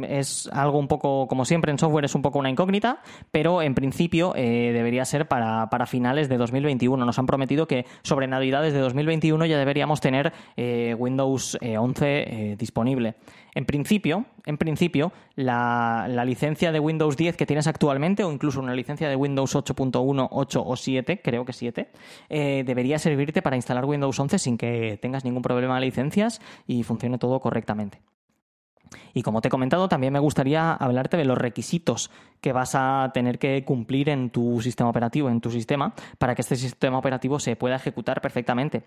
es 0.08 0.48
algo 0.52 0.78
un 0.78 0.88
poco, 0.88 1.26
como 1.28 1.44
siempre 1.44 1.70
en 1.72 1.78
software, 1.78 2.04
es 2.04 2.14
un 2.14 2.22
poco 2.22 2.38
una 2.38 2.50
incógnita, 2.50 3.02
pero 3.30 3.62
en 3.62 3.74
principio 3.74 4.34
eh, 4.36 4.70
debería 4.72 5.04
ser 5.04 5.28
para, 5.28 5.68
finales 5.86 6.28
de 6.28 6.36
2021. 6.36 7.04
Nos 7.04 7.18
han 7.18 7.26
prometido 7.26 7.66
que 7.66 7.86
sobre 8.02 8.26
Navidades 8.26 8.72
de 8.72 8.80
2021 8.80 9.46
ya 9.46 9.58
deberíamos 9.58 10.00
tener 10.00 10.32
eh, 10.56 10.94
Windows 10.98 11.58
11 11.60 12.56
disponible. 12.58 13.14
En 13.54 13.64
principio, 13.64 14.26
en 14.46 14.56
principio 14.56 15.12
la, 15.34 16.06
licencia 16.24 16.70
de 16.70 16.80
Windows 16.80 17.16
10 17.16 17.36
que 17.36 17.44
tienes 17.44 17.66
actualmente, 17.66 18.22
o 18.22 18.32
incluso 18.32 18.60
una 18.60 18.74
licencia 18.74 19.08
de 19.08 19.16
Windows 19.16 19.56
8.1, 19.56 20.28
8 20.30 20.64
o 20.64 20.76
7, 20.76 21.20
creo 21.22 21.44
que 21.44 21.52
7, 21.52 21.90
eh, 22.28 22.62
debería 22.64 22.98
servirte 22.98 23.42
para 23.42 23.56
instalar 23.56 23.84
Windows 23.84 24.18
11 24.18 24.38
sin 24.38 24.58
que 24.58 24.98
tengas 25.02 25.24
ningún 25.24 25.42
problema 25.42 25.74
de 25.74 25.86
licencias 25.86 26.40
y 26.66 26.82
funcione 26.82 27.18
todo 27.18 27.40
correctamente. 27.40 28.00
Y 29.18 29.22
como 29.24 29.40
te 29.40 29.48
he 29.48 29.50
comentado, 29.50 29.88
también 29.88 30.12
me 30.12 30.20
gustaría 30.20 30.72
hablarte 30.72 31.16
de 31.16 31.24
los 31.24 31.36
requisitos 31.36 32.08
que 32.40 32.52
vas 32.52 32.76
a 32.76 33.10
tener 33.12 33.40
que 33.40 33.64
cumplir 33.64 34.10
en 34.10 34.30
tu 34.30 34.60
sistema 34.62 34.88
operativo, 34.88 35.28
en 35.28 35.40
tu 35.40 35.50
sistema, 35.50 35.92
para 36.18 36.36
que 36.36 36.42
este 36.42 36.54
sistema 36.54 36.98
operativo 36.98 37.40
se 37.40 37.56
pueda 37.56 37.74
ejecutar 37.74 38.20
perfectamente. 38.20 38.84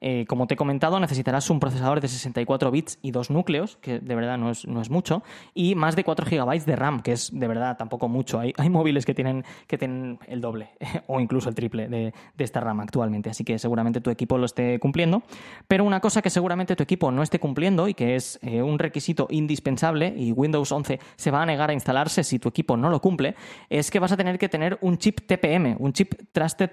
Eh, 0.00 0.24
como 0.26 0.46
te 0.46 0.54
he 0.54 0.56
comentado, 0.56 0.98
necesitarás 0.98 1.48
un 1.50 1.60
procesador 1.60 2.00
de 2.00 2.08
64 2.08 2.70
bits 2.70 2.98
y 3.02 3.12
dos 3.12 3.30
núcleos, 3.30 3.76
que 3.76 4.00
de 4.00 4.14
verdad 4.14 4.36
no 4.38 4.50
es, 4.50 4.66
no 4.66 4.80
es 4.80 4.90
mucho, 4.90 5.22
y 5.54 5.74
más 5.74 5.94
de 5.94 6.02
4 6.02 6.26
GB 6.28 6.64
de 6.64 6.76
RAM, 6.76 7.02
que 7.02 7.12
es 7.12 7.30
de 7.32 7.46
verdad 7.46 7.76
tampoco 7.76 8.08
mucho. 8.08 8.40
Hay, 8.40 8.52
hay 8.56 8.68
móviles 8.68 9.06
que 9.06 9.14
tienen, 9.14 9.44
que 9.66 9.78
tienen 9.78 10.18
el 10.26 10.40
doble 10.40 10.70
o 11.06 11.20
incluso 11.20 11.48
el 11.48 11.54
triple 11.54 11.88
de, 11.88 12.12
esta 12.38 12.58
RAM 12.58 12.80
actualmente, 12.80 13.30
así 13.30 13.44
que 13.44 13.60
seguramente 13.60 14.00
tu 14.00 14.10
equipo 14.10 14.38
lo 14.38 14.46
esté 14.46 14.80
cumpliendo. 14.80 15.22
Pero 15.68 15.84
una 15.84 16.00
cosa 16.00 16.20
que 16.20 16.30
seguramente 16.30 16.74
tu 16.74 16.82
equipo 16.82 17.12
no 17.12 17.22
esté 17.22 17.38
cumpliendo 17.38 17.86
y 17.86 17.94
que 17.94 18.16
es 18.16 18.40
eh, 18.42 18.62
un 18.62 18.80
requisito 18.80 19.28
indispensable, 19.30 19.71
y 20.16 20.32
Windows 20.32 20.70
11 20.70 21.00
se 21.16 21.30
va 21.30 21.42
a 21.42 21.46
negar 21.46 21.70
a 21.70 21.72
instalarse 21.72 22.24
si 22.24 22.38
tu 22.38 22.48
equipo 22.48 22.76
no 22.76 22.90
lo 22.90 23.00
cumple, 23.00 23.34
es 23.68 23.90
que 23.90 23.98
vas 23.98 24.12
a 24.12 24.16
tener 24.16 24.38
que 24.38 24.48
tener 24.48 24.78
un 24.80 24.98
chip 24.98 25.20
TPM, 25.26 25.76
un 25.78 25.92
chip 25.92 26.14
Trusted 26.32 26.70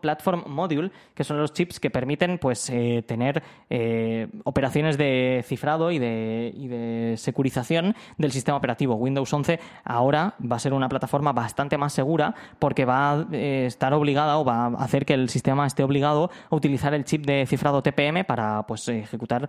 Platform 0.00 0.44
Module, 0.46 0.90
que 1.14 1.24
son 1.24 1.38
los 1.38 1.52
chips 1.52 1.80
que 1.80 1.90
permiten 1.90 2.38
pues 2.38 2.68
eh, 2.70 3.04
tener 3.06 3.42
eh, 3.70 4.28
operaciones 4.44 4.98
de 4.98 5.44
cifrado 5.46 5.90
y 5.90 5.98
de, 5.98 6.52
y 6.54 6.68
de 6.68 7.14
securización 7.16 7.94
del 8.18 8.32
sistema 8.32 8.56
operativo. 8.56 8.94
Windows 8.94 9.32
11 9.32 9.60
ahora 9.84 10.34
va 10.40 10.56
a 10.56 10.58
ser 10.58 10.72
una 10.72 10.88
plataforma 10.88 11.32
bastante 11.32 11.78
más 11.78 11.92
segura 11.92 12.34
porque 12.58 12.84
va 12.84 13.12
a 13.12 13.26
eh, 13.32 13.64
estar 13.66 13.92
obligada 13.94 14.38
o 14.38 14.44
va 14.44 14.66
a 14.66 14.84
hacer 14.84 15.04
que 15.04 15.14
el 15.14 15.28
sistema 15.28 15.66
esté 15.66 15.82
obligado 15.82 16.30
a 16.50 16.56
utilizar 16.56 16.94
el 16.94 17.04
chip 17.04 17.24
de 17.26 17.46
cifrado 17.46 17.82
TPM 17.82 18.24
para 18.24 18.66
pues, 18.66 18.88
ejecutar 18.88 19.48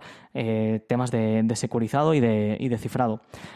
temas 0.86 1.10
de, 1.10 1.44
securizado 1.54 2.14
y 2.14 2.20
de, 2.20 2.56
y 2.58 2.68
de, 2.68 2.78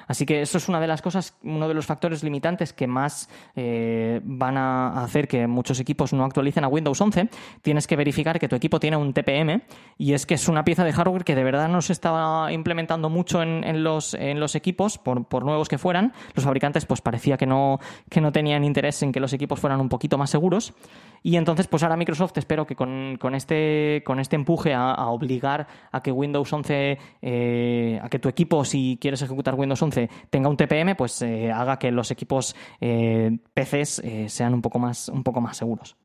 Así 0.07 0.27
que 0.27 0.43
eso 0.43 0.59
es 0.59 0.69
una 0.69 0.81
de 0.81 0.87
las 0.87 1.03
cosas, 1.03 1.35
uno 1.43 1.69
de 1.69 1.75
los 1.75 1.87
factores 1.87 2.23
limitantes 2.23 2.73
que 2.73 2.87
más 2.87 3.29
van 3.55 4.57
a 4.57 5.03
hacer 5.03 5.29
que 5.29 5.47
muchos 5.47 5.81
equipos 5.81 6.13
no 6.13 6.25
actualicen 6.25 6.65
a 6.65 6.69
Windows 6.69 7.01
11. 7.01 7.29
Tienes 7.63 7.87
que 7.87 7.97
verificar 7.97 8.39
que 8.39 8.49
tu 8.49 8.57
equipo 8.57 8.81
tiene 8.81 8.97
un 8.97 9.13
TPM 9.13 9.63
y 9.97 10.13
es 10.13 10.27
que 10.27 10.35
es 10.35 10.49
una 10.49 10.65
pieza 10.65 10.85
de 10.85 10.93
hardware 10.93 11.25
que 11.25 11.35
de 11.35 11.45
verdad 11.45 11.69
no 11.69 11.83
se 11.83 11.93
estaba 11.93 12.53
implementando 12.53 13.11
mucho 13.11 13.43
en, 13.43 13.83
los, 13.83 14.15
equipos, 14.55 14.99
por, 14.99 15.45
nuevos 15.45 15.69
que 15.69 15.79
fueran. 15.79 16.13
Los 16.35 16.45
fabricantes 16.45 16.87
pues 16.87 17.01
parecía 17.01 17.37
que 17.37 17.47
no, 17.47 17.81
que 18.09 18.21
no 18.21 18.33
tenían 18.33 18.65
interés 18.65 19.03
en 19.03 19.13
que 19.13 19.21
los 19.21 19.33
equipos 19.33 19.61
fueran 19.61 19.81
un 19.81 19.89
poquito 19.89 20.19
más 20.19 20.31
seguros 20.31 20.75
y 21.23 21.37
entonces 21.37 21.67
pues 21.67 21.83
ahora 21.83 21.97
Microsoft 21.97 22.37
espero 22.37 22.67
que 22.67 22.77
con, 22.77 23.19
este, 23.35 24.03
con 24.05 24.21
este 24.21 24.37
empuje 24.37 24.75
a, 24.75 25.09
obligar 25.09 25.67
a 25.91 26.03
que 26.03 26.13
Windows 26.13 26.53
11, 26.53 26.99
eh, 27.23 28.01
a 28.03 28.09
que 28.09 28.19
tu 28.19 28.29
equipo 28.29 28.65
si 28.65 28.99
quieres 29.01 29.23
ejecutar 29.23 29.55
Windows 29.55 29.83
11 29.83 30.09
tenga 30.31 30.49
un 30.49 30.57
TPM, 30.57 30.95
pues 30.97 31.23
eh, 31.23 31.51
haga 31.51 31.79
que 31.79 31.91
los 31.91 32.11
equipos 32.11 32.55
eh, 32.81 33.39
PCs 33.55 34.03
sean 34.27 34.55
un 34.55 34.63
poco 34.63 34.79
más, 34.79 35.09
un 35.09 35.23
poco 35.23 35.41
más 35.41 35.57
seguros. 35.57 35.97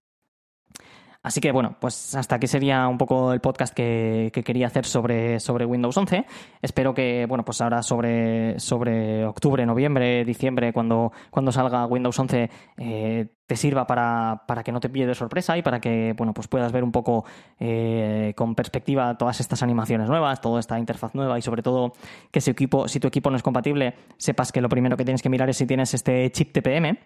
Así 1.23 1.39
que 1.39 1.53
bueno, 1.53 1.77
pues 1.79 2.15
hasta 2.15 2.35
aquí 2.35 2.47
sería 2.47 2.85
un 2.89 2.97
poco 2.97 3.31
el 3.31 3.39
podcast 3.39 3.73
que, 3.73 4.29
quería 4.43 4.67
hacer 4.67 4.85
sobre, 4.85 5.39
sobre 5.39 5.65
Windows 5.65 5.95
11. 5.95 6.25
Espero 6.61 6.93
que, 6.93 7.25
bueno, 7.29 7.45
pues 7.45 7.61
ahora 7.61 7.81
sobre, 7.81 8.59
sobre 8.59 9.25
octubre, 9.25 9.65
noviembre, 9.65 10.25
diciembre, 10.25 10.73
cuando, 10.73 11.13
cuando 11.29 11.53
salga 11.53 11.85
Windows 11.85 12.19
11, 12.19 12.49
eh, 12.75 13.27
te 13.47 13.55
sirva 13.55 13.87
para, 13.87 14.43
que 14.65 14.73
no 14.73 14.81
te 14.81 14.89
pille 14.89 15.07
de 15.07 15.15
sorpresa 15.15 15.57
y 15.57 15.61
para 15.61 15.79
que, 15.79 16.13
bueno, 16.17 16.33
pues 16.33 16.49
puedas 16.49 16.73
ver 16.73 16.83
un 16.83 16.91
poco 16.91 17.23
eh, 17.57 18.33
con 18.35 18.53
perspectiva 18.53 19.17
todas 19.17 19.39
estas 19.39 19.63
animaciones 19.63 20.09
nuevas, 20.09 20.41
toda 20.41 20.59
esta 20.59 20.77
interfaz 20.77 21.15
nueva 21.15 21.39
y 21.39 21.41
sobre 21.41 21.63
todo 21.63 21.93
que 22.31 22.41
si, 22.41 22.51
equipo, 22.51 22.89
si 22.89 22.99
tu 22.99 23.07
equipo 23.07 23.29
no 23.29 23.37
es 23.37 23.43
compatible, 23.43 23.95
sepas 24.17 24.51
que 24.51 24.59
lo 24.59 24.67
primero 24.67 24.97
que 24.97 25.05
tienes 25.05 25.21
que 25.21 25.29
mirar 25.29 25.49
es 25.49 25.55
si 25.55 25.65
tienes 25.65 25.93
este 25.93 26.29
chip 26.31 26.51
TPM 26.51 26.97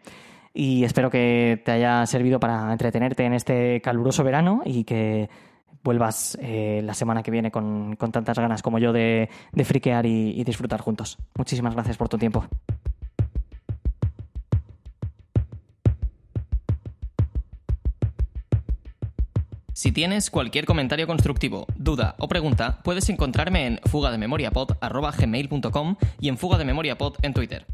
y 0.60 0.86
espero 0.86 1.12
que 1.12 1.62
te 1.64 1.72
haya 1.72 2.04
servido 2.08 2.40
para 2.40 2.72
entretenerte 2.72 3.24
en 3.24 3.34
este 3.34 3.80
caluroso 3.80 4.24
verano 4.24 4.64
y 4.66 4.86
que 4.86 5.30
vuelvas 5.84 6.36
eh, 6.42 6.82
la 6.84 6.96
semana 6.96 7.22
que 7.22 7.30
viene 7.30 7.52
con, 7.52 7.96
tantas 8.12 8.40
ganas 8.40 8.64
como 8.64 8.80
yo 8.80 8.92
de, 8.92 9.30
friquear 9.64 10.08
y 10.08 10.44
disfrutar 10.44 10.82
juntos. 10.82 11.20
Muchísimas 11.38 11.76
gracias 11.76 11.96
por 11.96 12.10
tu 12.10 12.18
tiempo. 12.18 12.44
Si 19.74 19.92
tienes 19.92 20.32
cualquier 20.32 20.66
comentario 20.66 21.06
constructivo, 21.06 21.68
duda 21.76 22.16
o 22.18 22.28
pregunta, 22.28 22.80
puedes 22.84 23.08
encontrarme 23.10 23.68
en 23.68 23.80
fugadememoriapod.gmail.com 23.86 25.98
y 26.20 26.30
en 26.30 26.38
fugadememoriapod 26.40 27.14
en 27.22 27.36
Twitter. 27.36 27.68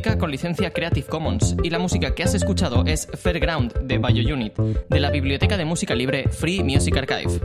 Con 0.00 0.30
licencia 0.30 0.72
Creative 0.72 1.06
Commons 1.06 1.56
y 1.62 1.68
la 1.68 1.78
música 1.78 2.14
que 2.14 2.22
has 2.22 2.34
escuchado 2.34 2.84
es 2.86 3.06
Fairground 3.06 3.80
de 3.82 3.98
BioUnit, 3.98 4.56
de 4.56 5.00
la 5.00 5.10
biblioteca 5.10 5.58
de 5.58 5.66
música 5.66 5.94
libre 5.94 6.28
Free 6.30 6.62
Music 6.62 6.96
Archive. 6.96 7.40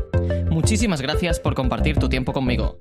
Muchísimas 0.50 1.02
gracias 1.02 1.40
por 1.40 1.54
compartir 1.54 1.98
tu 1.98 2.08
tiempo 2.08 2.32
conmigo. 2.32 2.78